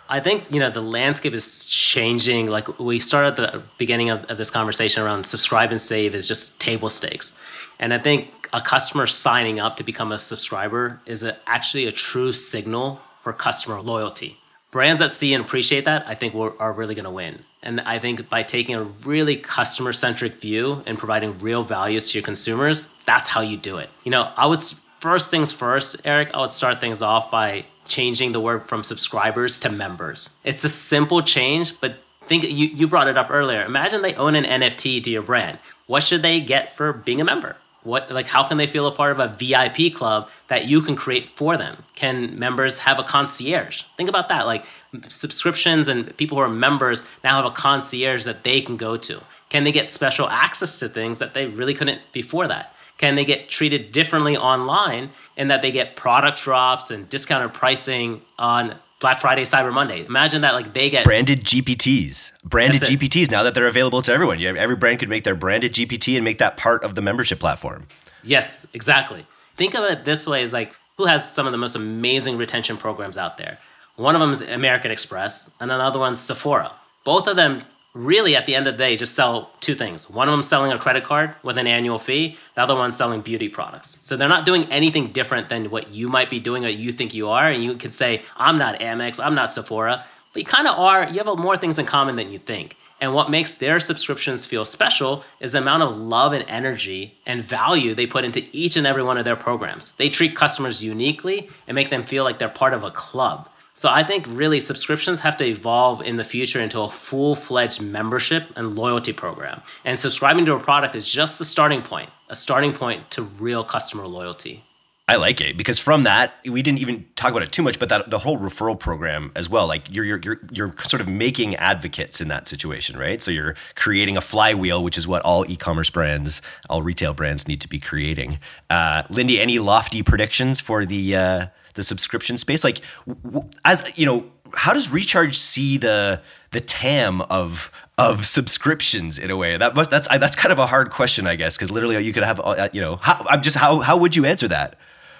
I 0.09 0.19
think 0.19 0.51
you 0.51 0.59
know 0.59 0.69
the 0.69 0.81
landscape 0.81 1.33
is 1.33 1.65
changing. 1.65 2.47
Like 2.47 2.79
we 2.79 2.99
started 2.99 3.39
at 3.39 3.51
the 3.53 3.63
beginning 3.77 4.09
of, 4.09 4.25
of, 4.25 4.37
this 4.37 4.49
conversation 4.49 5.03
around 5.03 5.25
subscribe 5.25 5.71
and 5.71 5.81
save 5.81 6.15
is 6.15 6.27
just 6.27 6.59
table 6.59 6.89
stakes, 6.89 7.39
and 7.79 7.93
I 7.93 7.99
think 7.99 8.49
a 8.51 8.61
customer 8.61 9.05
signing 9.05 9.59
up 9.59 9.77
to 9.77 9.83
become 9.83 10.11
a 10.11 10.19
subscriber 10.19 11.01
is 11.05 11.23
a, 11.23 11.37
actually 11.47 11.85
a 11.85 11.91
true 11.91 12.31
signal 12.31 12.99
for 13.21 13.31
customer 13.33 13.81
loyalty. 13.81 14.37
Brands 14.71 14.99
that 14.99 15.11
see 15.11 15.33
and 15.33 15.43
appreciate 15.43 15.85
that, 15.85 16.05
I 16.07 16.15
think, 16.15 16.35
are 16.35 16.73
really 16.73 16.95
going 16.95 17.05
to 17.05 17.11
win. 17.11 17.43
And 17.63 17.81
I 17.81 17.97
think 17.97 18.29
by 18.29 18.43
taking 18.43 18.75
a 18.75 18.83
really 18.83 19.37
customer 19.37 19.93
centric 19.93 20.35
view 20.35 20.83
and 20.85 20.97
providing 20.97 21.39
real 21.39 21.63
values 21.63 22.11
to 22.11 22.17
your 22.19 22.25
consumers, 22.25 22.95
that's 23.05 23.27
how 23.27 23.41
you 23.41 23.57
do 23.57 23.77
it. 23.77 23.89
You 24.03 24.11
know, 24.11 24.31
I 24.35 24.45
would 24.45 24.61
first 24.99 25.31
things 25.31 25.51
first, 25.51 25.97
Eric. 26.05 26.31
I 26.33 26.41
would 26.41 26.49
start 26.49 26.81
things 26.81 27.01
off 27.01 27.31
by 27.31 27.65
changing 27.85 28.31
the 28.31 28.39
word 28.39 28.67
from 28.67 28.83
subscribers 28.83 29.59
to 29.61 29.69
members. 29.69 30.37
It's 30.43 30.63
a 30.63 30.69
simple 30.69 31.21
change, 31.21 31.79
but 31.79 31.97
think 32.27 32.43
you, 32.43 32.67
you 32.67 32.87
brought 32.87 33.07
it 33.07 33.17
up 33.17 33.29
earlier. 33.29 33.63
Imagine 33.63 34.01
they 34.01 34.15
own 34.15 34.35
an 34.35 34.43
NFT 34.43 35.03
to 35.03 35.09
your 35.09 35.21
brand. 35.21 35.59
What 35.87 36.03
should 36.03 36.21
they 36.21 36.39
get 36.39 36.75
for 36.75 36.93
being 36.93 37.21
a 37.21 37.25
member? 37.25 37.57
What 37.85 38.11
like 38.11 38.27
how 38.27 38.43
can 38.43 38.57
they 38.57 38.67
feel 38.67 38.87
a 38.87 38.91
part 38.91 39.11
of 39.11 39.19
a 39.19 39.27
VIP 39.27 39.93
club 39.93 40.27
that 40.47 40.65
you 40.65 40.81
can 40.81 40.95
create 40.95 41.29
for 41.29 41.55
them? 41.55 41.83
Can 41.95 42.37
members 42.37 42.79
have 42.79 42.99
a 42.99 43.03
concierge? 43.03 43.83
Think 43.95 44.09
about 44.09 44.27
that. 44.29 44.45
Like 44.45 44.65
subscriptions 45.07 45.87
and 45.87 46.15
people 46.17 46.37
who 46.37 46.43
are 46.43 46.49
members 46.49 47.03
now 47.23 47.37
have 47.41 47.45
a 47.45 47.55
concierge 47.55 48.25
that 48.25 48.43
they 48.43 48.59
can 48.59 48.75
go 48.75 48.97
to. 48.97 49.21
Can 49.49 49.63
they 49.63 49.71
get 49.71 49.91
special 49.91 50.27
access 50.27 50.79
to 50.79 50.89
things 50.89 51.19
that 51.19 51.33
they 51.35 51.45
really 51.45 51.75
couldn't 51.75 52.01
before 52.11 52.47
that? 52.47 52.73
Can 52.97 53.15
they 53.15 53.25
get 53.25 53.49
treated 53.49 53.91
differently 53.91 54.35
online 54.35 55.11
in 55.37 55.49
that 55.49 55.61
they 55.61 55.71
get 55.71 55.95
product 55.95 56.41
drops 56.41 56.89
and 56.91 57.07
discounted 57.09 57.53
pricing 57.53 58.21
on 58.39 58.75
Black 59.01 59.19
Friday, 59.19 59.43
Cyber 59.43 59.73
Monday. 59.73 60.05
Imagine 60.05 60.41
that 60.41 60.53
like 60.53 60.73
they 60.73 60.89
get 60.89 61.03
branded 61.03 61.43
GPTs, 61.43 62.43
branded 62.43 62.81
GPTs 62.81 63.29
now 63.29 63.43
that 63.43 63.53
they're 63.53 63.67
available 63.67 64.01
to 64.01 64.11
everyone. 64.11 64.41
Every 64.41 64.75
brand 64.75 64.99
could 64.99 65.09
make 65.09 65.23
their 65.23 65.35
branded 65.35 65.73
GPT 65.73 66.15
and 66.15 66.23
make 66.23 66.37
that 66.37 66.57
part 66.57 66.83
of 66.83 66.95
the 66.95 67.01
membership 67.01 67.39
platform. 67.39 67.87
Yes, 68.23 68.65
exactly. 68.73 69.27
Think 69.55 69.75
of 69.75 69.83
it 69.83 70.05
this 70.05 70.25
way: 70.25 70.41
is 70.41 70.53
like 70.53 70.73
who 70.97 71.05
has 71.05 71.31
some 71.31 71.45
of 71.45 71.51
the 71.51 71.57
most 71.57 71.75
amazing 71.75 72.37
retention 72.37 72.77
programs 72.77 73.17
out 73.17 73.37
there. 73.37 73.59
One 73.97 74.15
of 74.15 74.21
them 74.21 74.31
is 74.31 74.41
American 74.41 74.91
Express, 74.91 75.53
and 75.59 75.71
another 75.71 75.99
one's 75.99 76.19
Sephora. 76.19 76.71
Both 77.03 77.27
of 77.27 77.35
them 77.35 77.63
really 77.95 78.35
at 78.35 78.45
the 78.45 78.53
end 78.53 78.67
of 78.67 78.75
the 78.75 78.77
day 78.77 78.97
just 78.97 79.15
sell 79.15 79.49
two 79.61 79.73
things. 79.73 80.09
One 80.09 80.27
of 80.27 80.33
them 80.33 80.41
selling 80.41 80.71
a 80.71 80.77
credit 80.77 81.05
card 81.05 81.33
with 81.41 81.57
an 81.57 81.65
annual 81.65 81.97
fee, 81.97 82.37
the 82.53 82.61
other 82.61 82.75
one 82.75 82.91
selling 82.91 83.21
beauty 83.21 83.49
products. 83.49 83.97
So 84.01 84.15
they're 84.17 84.27
not 84.27 84.45
doing 84.45 84.65
anything 84.65 85.13
different 85.13 85.49
than 85.49 85.71
what 85.71 85.89
you 85.89 86.09
might 86.09 86.29
be 86.29 86.39
doing 86.39 86.65
or 86.65 86.69
you 86.69 86.91
think 86.91 87.13
you 87.13 87.29
are. 87.29 87.49
And 87.49 87.63
you 87.63 87.75
could 87.75 87.93
say, 87.93 88.23
I'm 88.35 88.57
not 88.57 88.79
Amex, 88.79 89.23
I'm 89.23 89.33
not 89.33 89.49
Sephora, 89.49 90.05
but 90.33 90.41
you 90.41 90.45
kind 90.45 90.67
of 90.67 90.77
are. 90.77 91.09
You 91.09 91.23
have 91.23 91.37
more 91.37 91.57
things 91.57 91.79
in 91.79 91.85
common 91.85 92.15
than 92.15 92.29
you 92.29 92.37
think. 92.37 92.75
And 93.01 93.13
what 93.13 93.29
makes 93.29 93.55
their 93.55 93.79
subscriptions 93.79 94.45
feel 94.45 94.63
special 94.63 95.23
is 95.39 95.51
the 95.51 95.57
amount 95.59 95.83
of 95.83 95.97
love 95.97 96.33
and 96.33 96.45
energy 96.47 97.17
and 97.25 97.43
value 97.43 97.93
they 97.93 98.07
put 98.07 98.23
into 98.23 98.47
each 98.51 98.77
and 98.77 98.87
every 98.87 99.03
one 99.03 99.17
of 99.17 99.25
their 99.25 99.35
programs. 99.35 99.91
They 99.93 100.09
treat 100.09 100.35
customers 100.35 100.83
uniquely 100.83 101.49
and 101.67 101.75
make 101.75 101.89
them 101.89 102.05
feel 102.05 102.23
like 102.23 102.39
they're 102.39 102.49
part 102.49 102.73
of 102.73 102.83
a 102.83 102.91
club. 102.91 103.49
So 103.77 103.89
I 103.89 104.05
think 104.05 104.25
really 104.29 104.61
subscriptions 104.61 105.19
have 105.19 105.35
to 105.35 105.43
evolve 105.43 106.01
in 106.01 106.15
the 106.15 106.23
future 106.23 106.61
into 106.61 106.79
a 106.79 106.89
full-fledged 106.89 107.81
membership 107.81 108.47
and 108.55 108.73
loyalty 108.73 109.11
program. 109.11 109.61
And 109.83 109.99
subscribing 109.99 110.45
to 110.45 110.53
a 110.53 110.59
product 110.61 110.95
is 110.95 111.05
just 111.05 111.39
the 111.39 111.45
starting 111.45 111.81
point, 111.81 112.09
a 112.29 112.37
starting 112.37 112.71
point 112.71 113.11
to 113.11 113.23
real 113.23 113.65
customer 113.65 114.07
loyalty. 114.07 114.63
I 115.09 115.17
like 115.17 115.41
it 115.41 115.57
because 115.57 115.77
from 115.77 116.03
that 116.03 116.35
we 116.45 116.61
didn't 116.61 116.79
even 116.79 117.05
talk 117.17 117.31
about 117.31 117.43
it 117.43 117.51
too 117.51 117.63
much, 117.63 117.77
but 117.77 117.89
that 117.89 118.09
the 118.09 118.17
whole 118.17 118.39
referral 118.39 118.79
program 118.79 119.33
as 119.35 119.49
well. 119.49 119.67
Like 119.67 119.93
you're 119.93 120.05
you're 120.05 120.21
you're 120.23 120.39
you're 120.51 120.75
sort 120.87 121.01
of 121.01 121.09
making 121.09 121.57
advocates 121.57 122.21
in 122.21 122.29
that 122.29 122.47
situation, 122.47 122.97
right? 122.97 123.21
So 123.21 123.29
you're 123.29 123.55
creating 123.75 124.15
a 124.15 124.21
flywheel, 124.21 124.83
which 124.83 124.97
is 124.97 125.05
what 125.05 125.21
all 125.23 125.45
e-commerce 125.51 125.89
brands, 125.89 126.41
all 126.69 126.81
retail 126.81 127.13
brands 127.13 127.45
need 127.45 127.59
to 127.61 127.67
be 127.67 127.79
creating. 127.79 128.39
Uh, 128.69 129.03
Lindy, 129.09 129.39
any 129.39 129.59
lofty 129.59 130.01
predictions 130.01 130.61
for 130.61 130.85
the 130.85 131.15
uh, 131.15 131.47
the 131.75 131.83
subscription 131.83 132.37
space? 132.37 132.63
Like, 132.63 132.81
w- 133.07 133.47
as 133.63 133.97
you 133.97 134.05
know, 134.05 134.25
how 134.53 134.73
does 134.73 134.89
Recharge 134.89 135.37
see 135.37 135.77
the 135.77 136.21
the 136.51 136.61
TAM 136.61 137.21
of 137.21 137.71
of 137.97 138.25
subscriptions 138.25 139.19
in 139.19 139.29
a 139.29 139.37
way? 139.37 139.57
That 139.57 139.75
must 139.75 139.89
that's 139.89 140.07
that's 140.07 140.35
kind 140.35 140.51
of 140.51 140.59
a 140.59 140.67
hard 140.67 140.89
question, 140.89 141.27
I 141.27 141.35
guess, 141.35 141.55
because 141.55 141.71
literally 141.71 142.03
you 142.03 142.13
could 142.13 142.23
have 142.23 142.41
uh, 142.43 142.69
you 142.73 142.81
know 142.81 142.97
how 142.97 143.25
I'm 143.29 143.41
just 143.41 143.57
how 143.57 143.79
how 143.79 143.97
would 143.97 144.15
you 144.15 144.25
answer 144.25 144.47
that? 144.47 144.77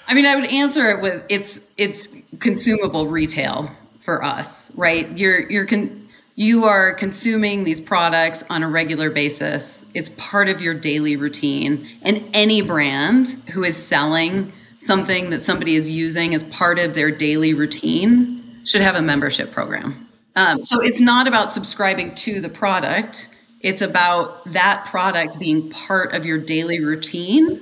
I 0.08 0.14
mean, 0.14 0.26
I 0.26 0.36
would 0.36 0.50
answer 0.50 0.90
it 0.92 1.02
with 1.02 1.24
it's 1.30 1.62
it's 1.78 2.10
consumable 2.40 3.08
retail 3.08 3.72
for 4.04 4.24
us, 4.24 4.72
right? 4.76 5.10
You're 5.18 5.50
you're 5.50 5.66
con- 5.66 6.02
you 6.36 6.66
are 6.66 6.94
consuming 6.94 7.64
these 7.64 7.80
products 7.80 8.44
on 8.50 8.62
a 8.62 8.70
regular 8.70 9.10
basis. 9.10 9.86
It's 9.94 10.10
part 10.18 10.50
of 10.50 10.60
your 10.60 10.74
daily 10.74 11.16
routine. 11.16 11.88
And 12.02 12.24
any 12.34 12.62
brand 12.62 13.28
who 13.52 13.64
is 13.64 13.78
selling 13.78 14.52
something 14.86 15.30
that 15.32 15.44
somebody 15.44 15.76
is 15.76 15.90
using 15.90 16.36
as 16.36 16.44
part 16.46 16.80
of 16.80 16.94
their 16.94 17.12
daily 17.12 17.54
routine 17.54 18.62
should 18.66 18.82
have 18.82 18.96
a 18.96 19.02
membership 19.02 19.52
program. 19.52 20.08
Um, 20.36 20.64
so 20.64 20.82
it's 20.82 21.02
not 21.02 21.28
about 21.28 21.52
subscribing 21.52 22.14
to 22.16 22.42
the 22.42 22.50
product, 22.50 23.30
it's 23.62 23.82
about 23.82 24.52
that 24.54 24.86
product 24.86 25.40
being 25.40 25.70
part 25.72 26.14
of 26.14 26.26
your 26.26 26.38
daily 26.38 26.84
routine 26.84 27.62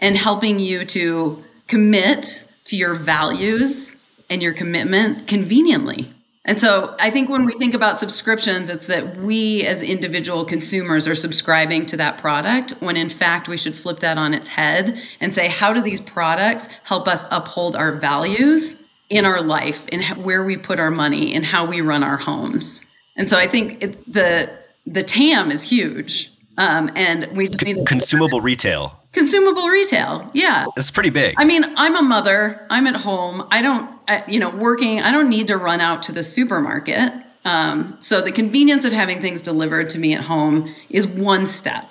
and 0.00 0.16
helping 0.16 0.58
you 0.58 0.84
to 0.86 1.42
commit 1.68 2.42
to 2.64 2.76
your 2.76 2.94
values 2.94 3.92
and 4.30 4.42
your 4.42 4.52
commitment 4.52 5.28
conveniently. 5.28 6.12
And 6.48 6.58
so 6.58 6.96
I 6.98 7.10
think 7.10 7.28
when 7.28 7.44
we 7.44 7.52
think 7.58 7.74
about 7.74 8.00
subscriptions, 8.00 8.70
it's 8.70 8.86
that 8.86 9.18
we 9.18 9.66
as 9.66 9.82
individual 9.82 10.46
consumers 10.46 11.06
are 11.06 11.14
subscribing 11.14 11.84
to 11.84 11.96
that 11.98 12.16
product 12.16 12.70
when 12.80 12.96
in 12.96 13.10
fact 13.10 13.48
we 13.48 13.58
should 13.58 13.74
flip 13.74 14.00
that 14.00 14.16
on 14.16 14.32
its 14.32 14.48
head 14.48 14.98
and 15.20 15.34
say, 15.34 15.46
how 15.46 15.74
do 15.74 15.82
these 15.82 16.00
products 16.00 16.70
help 16.84 17.06
us 17.06 17.26
uphold 17.30 17.76
our 17.76 17.92
values 17.92 18.82
in 19.10 19.26
our 19.26 19.42
life, 19.42 19.86
in 19.88 20.02
where 20.24 20.42
we 20.42 20.56
put 20.56 20.80
our 20.80 20.90
money, 20.90 21.34
and 21.34 21.44
how 21.44 21.66
we 21.66 21.82
run 21.82 22.02
our 22.02 22.16
homes? 22.16 22.80
And 23.18 23.28
so 23.28 23.36
I 23.36 23.46
think 23.46 23.82
it, 23.82 24.10
the 24.10 24.50
the 24.86 25.02
TAM 25.02 25.50
is 25.50 25.62
huge. 25.62 26.32
Um, 26.56 26.90
and 26.96 27.28
we 27.36 27.48
just 27.48 27.62
need 27.62 27.86
consumable 27.86 28.40
retail. 28.40 28.98
Consumable 29.12 29.68
retail, 29.68 30.28
yeah. 30.32 30.64
It's 30.76 30.90
pretty 30.90 31.10
big. 31.10 31.34
I 31.36 31.44
mean, 31.44 31.64
I'm 31.76 31.94
a 31.94 32.02
mother. 32.02 32.66
I'm 32.70 32.86
at 32.86 32.96
home. 32.96 33.46
I 33.50 33.60
don't 33.62 33.97
You 34.26 34.40
know, 34.40 34.50
working, 34.50 35.00
I 35.00 35.12
don't 35.12 35.28
need 35.28 35.48
to 35.48 35.56
run 35.56 35.80
out 35.80 36.02
to 36.04 36.12
the 36.12 36.22
supermarket. 36.22 37.12
Um, 37.44 37.98
so 38.00 38.20
the 38.20 38.32
convenience 38.32 38.84
of 38.84 38.92
having 38.92 39.20
things 39.20 39.42
delivered 39.42 39.88
to 39.90 39.98
me 39.98 40.14
at 40.14 40.22
home 40.22 40.74
is 40.90 41.06
one 41.06 41.46
step. 41.46 41.90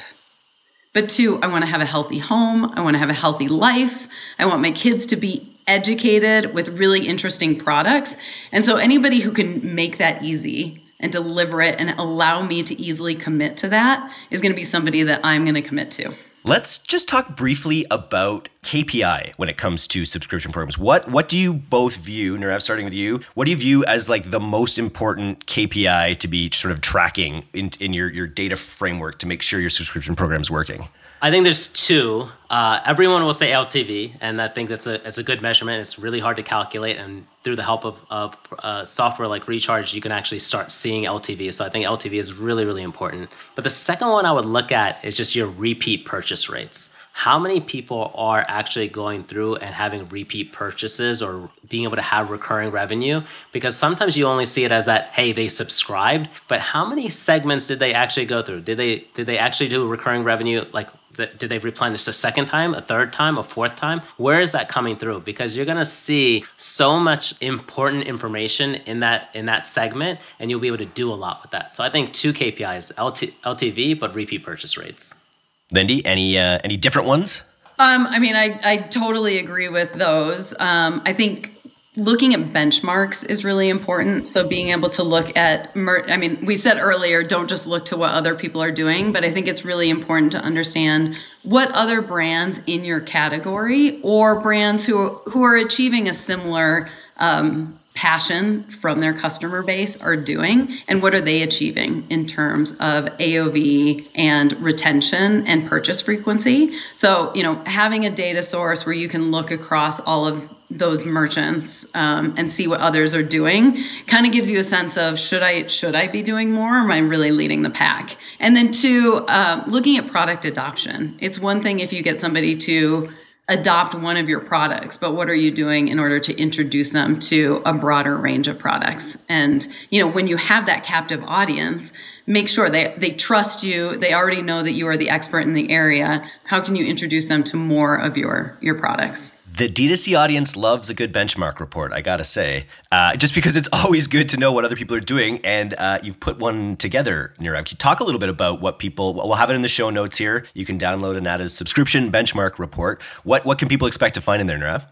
But 0.93 1.09
two, 1.09 1.39
I 1.41 1.47
want 1.47 1.63
to 1.63 1.69
have 1.69 1.81
a 1.81 1.85
healthy 1.85 2.17
home. 2.17 2.65
I 2.75 2.81
want 2.81 2.95
to 2.95 2.99
have 2.99 3.09
a 3.09 3.13
healthy 3.13 3.47
life. 3.47 4.07
I 4.39 4.45
want 4.45 4.61
my 4.61 4.71
kids 4.71 5.05
to 5.07 5.15
be 5.15 5.55
educated 5.67 6.53
with 6.53 6.69
really 6.69 7.07
interesting 7.07 7.57
products. 7.57 8.17
And 8.51 8.65
so 8.65 8.77
anybody 8.77 9.19
who 9.19 9.31
can 9.31 9.75
make 9.75 9.97
that 9.97 10.23
easy 10.23 10.81
and 10.99 11.11
deliver 11.11 11.61
it 11.61 11.79
and 11.79 11.91
allow 11.99 12.41
me 12.41 12.63
to 12.63 12.81
easily 12.81 13.15
commit 13.15 13.57
to 13.57 13.69
that 13.69 14.11
is 14.31 14.41
going 14.41 14.51
to 14.51 14.55
be 14.55 14.63
somebody 14.63 15.03
that 15.03 15.21
I'm 15.23 15.43
going 15.43 15.55
to 15.55 15.61
commit 15.61 15.91
to. 15.91 16.15
Let's 16.47 16.79
just 16.79 17.09
talk 17.09 17.35
briefly 17.35 17.85
about 17.91 18.47
KPI 18.63 19.33
when 19.35 19.49
it 19.49 19.57
comes 19.57 19.85
to 19.87 20.05
subscription 20.05 20.53
programs. 20.53 20.77
What 20.77 21.05
what 21.11 21.27
do 21.27 21.37
you 21.37 21.53
both 21.53 21.97
view, 21.97 22.37
Nirav, 22.37 22.61
starting 22.61 22.85
with 22.85 22.93
you, 22.93 23.19
what 23.33 23.43
do 23.43 23.51
you 23.51 23.57
view 23.57 23.83
as 23.83 24.07
like 24.07 24.31
the 24.31 24.39
most 24.39 24.79
important 24.79 25.45
KPI 25.45 26.15
to 26.19 26.27
be 26.29 26.49
sort 26.51 26.71
of 26.71 26.79
tracking 26.79 27.43
in, 27.51 27.71
in 27.81 27.91
your, 27.91 28.09
your 28.09 28.27
data 28.27 28.55
framework 28.55 29.19
to 29.19 29.27
make 29.27 29.41
sure 29.41 29.59
your 29.59 29.69
subscription 29.69 30.15
program 30.15 30.39
is 30.39 30.49
working? 30.49 30.87
I 31.19 31.31
think 31.31 31.45
there's 31.45 31.67
two. 31.67 32.27
Uh, 32.49 32.79
everyone 32.85 33.23
will 33.23 33.33
say 33.33 33.51
LTV, 33.51 34.17
and 34.21 34.39
I 34.39 34.47
think 34.47 34.69
that's 34.69 34.85
a 34.85 35.05
it's 35.07 35.17
a 35.17 35.23
good 35.23 35.41
measurement. 35.41 35.81
It's 35.81 35.97
really 35.97 36.19
hard 36.19 36.37
to 36.37 36.43
calculate, 36.43 36.97
and 36.97 37.25
through 37.43 37.55
the 37.55 37.63
help 37.63 37.85
of, 37.85 37.99
of 38.09 38.37
uh, 38.59 38.85
software 38.85 39.27
like 39.27 39.47
Recharge, 39.47 39.93
you 39.93 40.01
can 40.01 40.11
actually 40.11 40.39
start 40.39 40.71
seeing 40.71 41.05
LTV. 41.05 41.53
So 41.53 41.65
I 41.65 41.69
think 41.69 41.85
LTV 41.85 42.13
is 42.13 42.33
really 42.33 42.65
really 42.65 42.83
important. 42.83 43.29
But 43.55 43.63
the 43.63 43.71
second 43.71 44.09
one 44.09 44.25
I 44.25 44.31
would 44.31 44.45
look 44.45 44.71
at 44.71 45.03
is 45.03 45.17
just 45.17 45.35
your 45.35 45.47
repeat 45.47 46.05
purchase 46.05 46.49
rates. 46.49 46.93
How 47.13 47.39
many 47.39 47.59
people 47.61 48.11
are 48.13 48.45
actually 48.47 48.89
going 48.89 49.23
through 49.23 49.55
and 49.55 49.73
having 49.73 50.05
repeat 50.05 50.53
purchases 50.53 51.19
or 51.19 51.49
being 51.67 51.85
able 51.85 51.95
to 51.95 52.01
have 52.03 52.29
recurring 52.29 52.69
revenue? 52.69 53.23
Because 53.51 53.75
sometimes 53.75 54.15
you 54.15 54.27
only 54.27 54.45
see 54.45 54.65
it 54.65 54.71
as 54.71 54.85
that, 54.85 55.05
hey, 55.05 55.31
they 55.31 55.47
subscribed, 55.47 56.29
but 56.47 56.59
how 56.59 56.85
many 56.85 57.09
segments 57.09 57.65
did 57.65 57.79
they 57.79 57.91
actually 57.91 58.27
go 58.27 58.43
through? 58.43 58.61
Did 58.61 58.77
they 58.77 59.07
did 59.15 59.25
they 59.25 59.39
actually 59.39 59.67
do 59.67 59.87
recurring 59.87 60.23
revenue 60.23 60.63
like 60.73 60.89
did 61.17 61.49
they 61.49 61.59
replenish 61.59 62.07
a 62.07 62.13
second 62.13 62.45
time, 62.45 62.73
a 62.73 62.81
third 62.81 63.11
time, 63.11 63.37
a 63.37 63.43
fourth 63.43 63.75
time? 63.75 64.01
Where 64.17 64.41
is 64.41 64.51
that 64.53 64.69
coming 64.69 64.95
through? 64.95 65.21
Because 65.21 65.57
you're 65.57 65.65
gonna 65.65 65.85
see 65.85 66.45
so 66.57 66.99
much 66.99 67.33
important 67.41 68.05
information 68.05 68.75
in 68.75 69.01
that 69.01 69.29
in 69.33 69.45
that 69.47 69.65
segment, 69.65 70.19
and 70.39 70.49
you'll 70.49 70.59
be 70.59 70.67
able 70.67 70.77
to 70.77 70.85
do 70.85 71.11
a 71.11 71.15
lot 71.15 71.41
with 71.41 71.51
that. 71.51 71.73
So 71.73 71.83
I 71.83 71.89
think 71.89 72.13
two 72.13 72.33
KPIs: 72.33 72.91
LT, 72.97 73.33
LTV, 73.43 73.99
but 73.99 74.15
repeat 74.15 74.43
purchase 74.43 74.77
rates. 74.77 75.23
Lindy, 75.71 76.05
any 76.05 76.37
uh, 76.37 76.59
any 76.63 76.77
different 76.77 77.07
ones? 77.07 77.41
Um, 77.79 78.07
I 78.07 78.19
mean, 78.19 78.35
I 78.35 78.59
I 78.63 78.77
totally 78.77 79.37
agree 79.37 79.69
with 79.69 79.93
those. 79.93 80.53
Um, 80.59 81.01
I 81.05 81.13
think 81.13 81.56
looking 81.97 82.35
at 82.35 82.53
benchmarks 82.53 83.25
is 83.25 83.43
really 83.43 83.69
important. 83.69 84.27
So 84.27 84.47
being 84.47 84.69
able 84.69 84.89
to 84.91 85.03
look 85.03 85.35
at, 85.35 85.75
mer- 85.75 86.05
I 86.07 86.15
mean, 86.15 86.45
we 86.45 86.55
said 86.55 86.77
earlier, 86.77 87.23
don't 87.23 87.49
just 87.49 87.65
look 87.65 87.85
to 87.85 87.97
what 87.97 88.11
other 88.11 88.35
people 88.35 88.61
are 88.61 88.71
doing, 88.71 89.11
but 89.11 89.25
I 89.25 89.31
think 89.31 89.47
it's 89.47 89.65
really 89.65 89.89
important 89.89 90.31
to 90.33 90.37
understand 90.37 91.15
what 91.41 91.71
other 91.71 92.01
brands 92.01 92.59
in 92.67 92.83
your 92.83 93.01
category 93.01 93.99
or 94.03 94.39
brands 94.41 94.85
who 94.85 95.09
who 95.25 95.43
are 95.43 95.55
achieving 95.55 96.07
a 96.07 96.13
similar 96.13 96.89
um, 97.17 97.79
passion 97.95 98.63
from 98.79 99.01
their 99.01 99.17
customer 99.17 99.63
base 99.63 99.99
are 100.01 100.15
doing 100.15 100.77
and 100.87 101.01
what 101.01 101.15
are 101.15 101.21
they 101.21 101.41
achieving 101.41 102.05
in 102.11 102.27
terms 102.27 102.73
of 102.73 103.05
AOV 103.17 104.07
and 104.13 104.53
retention 104.61 105.47
and 105.47 105.67
purchase 105.67 105.99
frequency. 105.99 106.77
So, 106.93 107.33
you 107.33 107.41
know, 107.41 107.55
having 107.65 108.05
a 108.05 108.11
data 108.11 108.43
source 108.43 108.85
where 108.85 108.93
you 108.93 109.09
can 109.09 109.31
look 109.31 109.49
across 109.49 109.99
all 110.01 110.27
of 110.27 110.47
those 110.69 111.05
merchants 111.05 111.85
um, 111.93 112.33
and 112.37 112.51
see 112.51 112.67
what 112.67 112.81
others 112.81 113.15
are 113.15 113.23
doing. 113.23 113.83
Kind 114.05 114.25
of 114.25 114.33
gives 114.33 114.51
you 114.51 114.59
a 114.59 114.63
sense 114.63 114.97
of 114.97 115.17
should 115.17 115.41
i 115.41 115.65
should 115.67 115.95
i 115.95 116.07
be 116.07 116.21
doing 116.21 116.51
more 116.51 116.75
or 116.75 116.79
am 116.79 116.91
i 116.91 116.97
really 116.97 117.31
leading 117.31 117.61
the 117.61 117.69
pack? 117.69 118.17
And 118.39 118.55
then 118.55 118.71
two 118.71 119.15
uh, 119.27 119.63
looking 119.67 119.97
at 119.97 120.07
product 120.07 120.43
adoption. 120.45 121.17
It's 121.21 121.39
one 121.39 121.63
thing 121.63 121.79
if 121.79 121.93
you 121.93 122.03
get 122.03 122.19
somebody 122.19 122.57
to 122.59 123.09
adopt 123.49 123.95
one 123.95 124.17
of 124.17 124.27
your 124.27 124.41
products 124.41 124.97
but 124.97 125.15
what 125.15 125.29
are 125.29 125.35
you 125.35 125.55
doing 125.55 125.87
in 125.87 125.99
order 125.99 126.19
to 126.19 126.35
introduce 126.37 126.91
them 126.91 127.17
to 127.17 127.61
a 127.65 127.73
broader 127.73 128.17
range 128.17 128.49
of 128.49 128.59
products? 128.59 129.17
And 129.29 129.65
you 129.89 130.01
know 130.01 130.11
when 130.11 130.27
you 130.27 130.35
have 130.35 130.65
that 130.65 130.83
captive 130.83 131.23
audience 131.23 131.93
make 132.25 132.49
sure 132.49 132.69
they 132.69 132.93
they 132.97 133.11
trust 133.11 133.63
you 133.63 133.95
they 133.99 134.11
already 134.11 134.41
know 134.41 134.63
that 134.63 134.73
you 134.73 134.85
are 134.89 134.97
the 134.97 135.09
expert 135.09 135.41
in 135.41 135.53
the 135.53 135.69
area. 135.69 136.29
How 136.43 136.61
can 136.61 136.75
you 136.75 136.85
introduce 136.85 137.29
them 137.29 137.45
to 137.45 137.55
more 137.55 137.95
of 137.95 138.17
your 138.17 138.57
your 138.59 138.75
products 138.75 139.31
the 139.57 139.67
D2C 139.67 140.17
audience 140.17 140.55
loves 140.55 140.89
a 140.89 140.93
good 140.93 141.11
benchmark 141.11 141.59
report, 141.59 141.91
I 141.91 142.01
gotta 142.01 142.23
say, 142.23 142.67
uh, 142.91 143.15
just 143.15 143.33
because 143.33 143.55
it's 143.55 143.67
always 143.73 144.07
good 144.07 144.29
to 144.29 144.37
know 144.37 144.51
what 144.51 144.65
other 144.65 144.75
people 144.75 144.95
are 144.95 145.01
doing. 145.01 145.39
And 145.43 145.73
uh, 145.73 145.99
you've 146.03 146.19
put 146.19 146.37
one 146.37 146.77
together, 146.77 147.33
Nirav. 147.39 147.65
Can 147.65 147.71
you 147.71 147.77
talk 147.77 147.99
a 147.99 148.03
little 148.03 148.19
bit 148.19 148.29
about 148.29 148.61
what 148.61 148.77
people, 148.77 149.15
we'll 149.15 149.33
have 149.33 149.49
it 149.49 149.55
in 149.55 149.63
the 149.63 149.67
show 149.67 149.89
notes 149.89 150.17
here. 150.17 150.45
You 150.53 150.65
can 150.65 150.77
download 150.77 151.17
Anatta's 151.17 151.55
subscription 151.55 152.11
benchmark 152.11 152.59
report. 152.59 153.01
What, 153.23 153.45
what 153.45 153.57
can 153.57 153.67
people 153.67 153.87
expect 153.87 154.13
to 154.15 154.21
find 154.21 154.41
in 154.41 154.47
there, 154.47 154.59
Nirav? 154.59 154.85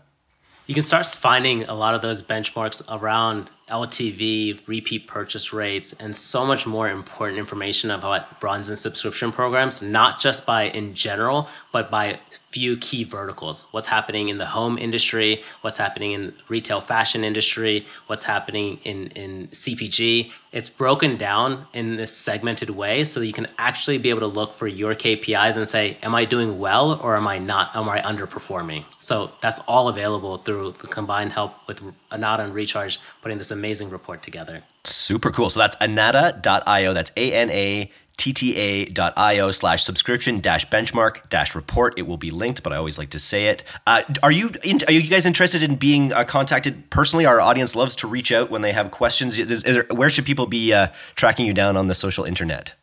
You 0.65 0.73
can 0.73 0.83
start 0.83 1.05
finding 1.05 1.63
a 1.65 1.75
lot 1.75 1.93
of 1.93 2.01
those 2.01 2.23
benchmarks 2.23 2.81
around 2.89 3.51
LTV, 3.69 4.59
repeat 4.67 5.07
purchase 5.07 5.51
rates, 5.51 5.93
and 5.93 6.15
so 6.15 6.45
much 6.45 6.67
more 6.67 6.87
important 6.87 7.39
information 7.39 7.89
about 7.89 8.39
in 8.69 8.75
subscription 8.75 9.31
programs, 9.31 9.81
not 9.81 10.19
just 10.19 10.45
by 10.45 10.63
in 10.63 10.93
general, 10.93 11.47
but 11.71 11.89
by 11.89 12.19
few 12.51 12.77
key 12.77 13.03
verticals. 13.03 13.65
What's 13.71 13.87
happening 13.87 14.29
in 14.29 14.37
the 14.37 14.45
home 14.45 14.77
industry, 14.77 15.43
what's 15.61 15.77
happening 15.77 16.11
in 16.11 16.33
retail 16.47 16.79
fashion 16.79 17.23
industry, 17.23 17.87
what's 18.05 18.23
happening 18.23 18.79
in, 18.83 19.07
in 19.07 19.47
CPG. 19.47 20.31
It's 20.51 20.69
broken 20.69 21.17
down 21.17 21.65
in 21.73 21.97
this 21.97 22.15
segmented 22.15 22.69
way 22.69 23.03
so 23.03 23.19
that 23.19 23.25
you 23.25 23.33
can 23.33 23.47
actually 23.57 23.97
be 23.97 24.09
able 24.09 24.21
to 24.21 24.27
look 24.27 24.53
for 24.53 24.67
your 24.67 24.95
KPIs 24.95 25.57
and 25.57 25.67
say, 25.67 25.97
am 26.01 26.15
I 26.15 26.23
doing 26.23 26.59
well 26.59 26.97
or 27.01 27.17
am 27.17 27.27
I 27.27 27.39
not? 27.39 27.75
Am 27.75 27.89
I 27.89 27.99
underperforming? 27.99 28.85
So 28.99 29.31
that's 29.41 29.59
all 29.67 29.89
available 29.89 30.37
through 30.37 30.75
the 30.79 30.87
combined 30.87 31.33
help 31.33 31.67
with 31.67 31.81
Anatta 32.15 32.43
and 32.43 32.53
Recharge 32.53 32.99
putting 33.21 33.37
this 33.37 33.51
amazing 33.51 33.89
report 33.89 34.23
together. 34.23 34.63
Super 34.83 35.31
cool. 35.31 35.49
So 35.49 35.59
that's 35.59 35.75
anatta.io. 35.79 36.93
That's 36.93 37.11
A 37.15 37.33
N 37.33 37.49
A 37.49 37.91
T 38.17 38.33
T 38.33 38.55
A.io 38.57 39.51
slash 39.51 39.83
subscription 39.83 40.39
dash 40.39 40.67
benchmark 40.67 41.27
dash 41.29 41.53
report. 41.53 41.93
It 41.97 42.03
will 42.03 42.17
be 42.17 42.31
linked, 42.31 42.63
but 42.63 42.71
I 42.71 42.77
always 42.77 42.97
like 42.97 43.09
to 43.09 43.19
say 43.19 43.47
it. 43.47 43.63
Uh, 43.85 44.03
are 44.23 44.31
you 44.31 44.51
in, 44.63 44.79
are 44.87 44.91
you 44.91 45.03
guys 45.09 45.25
interested 45.25 45.61
in 45.61 45.75
being 45.75 46.13
uh, 46.13 46.23
contacted 46.23 46.89
personally? 46.89 47.25
Our 47.25 47.41
audience 47.41 47.75
loves 47.75 47.95
to 47.97 48.07
reach 48.07 48.31
out 48.31 48.49
when 48.49 48.61
they 48.61 48.71
have 48.71 48.91
questions. 48.91 49.37
Is, 49.37 49.51
is 49.51 49.63
there, 49.63 49.85
where 49.91 50.09
should 50.09 50.25
people 50.25 50.45
be 50.45 50.73
uh, 50.73 50.87
tracking 51.15 51.45
you 51.45 51.53
down 51.53 51.75
on 51.75 51.87
the 51.87 51.95
social 51.95 52.23
internet? 52.23 52.73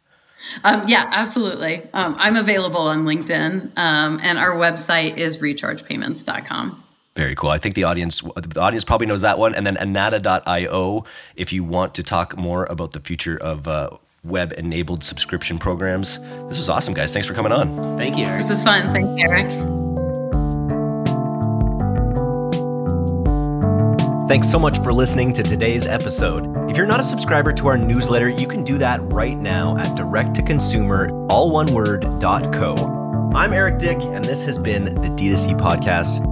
Um, 0.65 0.87
yeah, 0.89 1.09
absolutely. 1.11 1.83
Um, 1.95 2.17
I'm 2.19 2.37
available 2.37 2.81
on 2.81 3.05
LinkedIn, 3.05 3.73
um, 3.77 4.21
and 4.23 4.39
our 4.39 4.57
website 4.57 5.17
is 5.17 5.39
rechargepayments.com. 5.39 6.82
Very 7.15 7.35
cool. 7.35 7.51
I 7.51 7.59
think 7.59 7.75
the 7.75 7.85
audience 7.85 8.23
the 8.23 8.61
audience 8.61 8.85
probably 8.85 9.07
knows 9.07 9.21
that 9.21 9.39
one. 9.39 9.55
And 9.55 9.67
then 9.67 9.77
anatta.io 9.77 11.05
if 11.37 11.53
you 11.53 11.63
want 11.63 11.95
to 11.97 12.03
talk 12.03 12.37
more 12.37 12.65
about 12.71 12.93
the 12.93 13.01
future 13.01 13.37
of 13.37 13.69
uh, 13.69 13.91
web 14.25 14.53
enabled 14.53 15.05
subscription 15.05 15.59
programs. 15.59 16.19
This 16.49 16.59
was 16.59 16.69
awesome, 16.69 16.95
guys. 16.95 17.13
Thanks 17.13 17.29
for 17.29 17.35
coming 17.35 17.53
on. 17.53 17.99
Thank 17.99 18.17
you. 18.17 18.25
Eric. 18.25 18.41
This 18.41 18.51
was 18.51 18.63
fun. 18.63 18.93
Thanks, 18.95 19.23
Eric. 19.23 19.47
Thanks 24.29 24.51
so 24.51 24.59
much 24.59 24.79
for 24.79 24.95
listening 24.95 25.35
to 25.35 25.43
today's 25.43 25.85
episode. 25.85 26.71
If 26.71 26.77
you're 26.79 26.87
not 26.87 27.01
a 27.01 27.05
subscriber 27.05 27.53
to 27.53 27.69
our 27.69 27.77
newsletter, 27.77 28.31
you 28.31 28.47
can 28.47 28.63
do 28.65 28.79
that 28.79 29.01
right 29.13 29.37
now 29.37 29.77
at 29.77 29.89
direct2consumer, 29.89 31.31
all 31.31 31.51
one 31.51 31.75
word, 31.75 32.05
.co. 32.23 32.75
I'm 33.35 33.53
Eric 33.53 33.79
Dyck, 33.79 34.01
and 34.01 34.25
this 34.25 34.43
has 34.45 34.57
been 34.57 34.87
the 34.87 35.09
D2C 35.09 35.59
Podcast. 35.61 36.32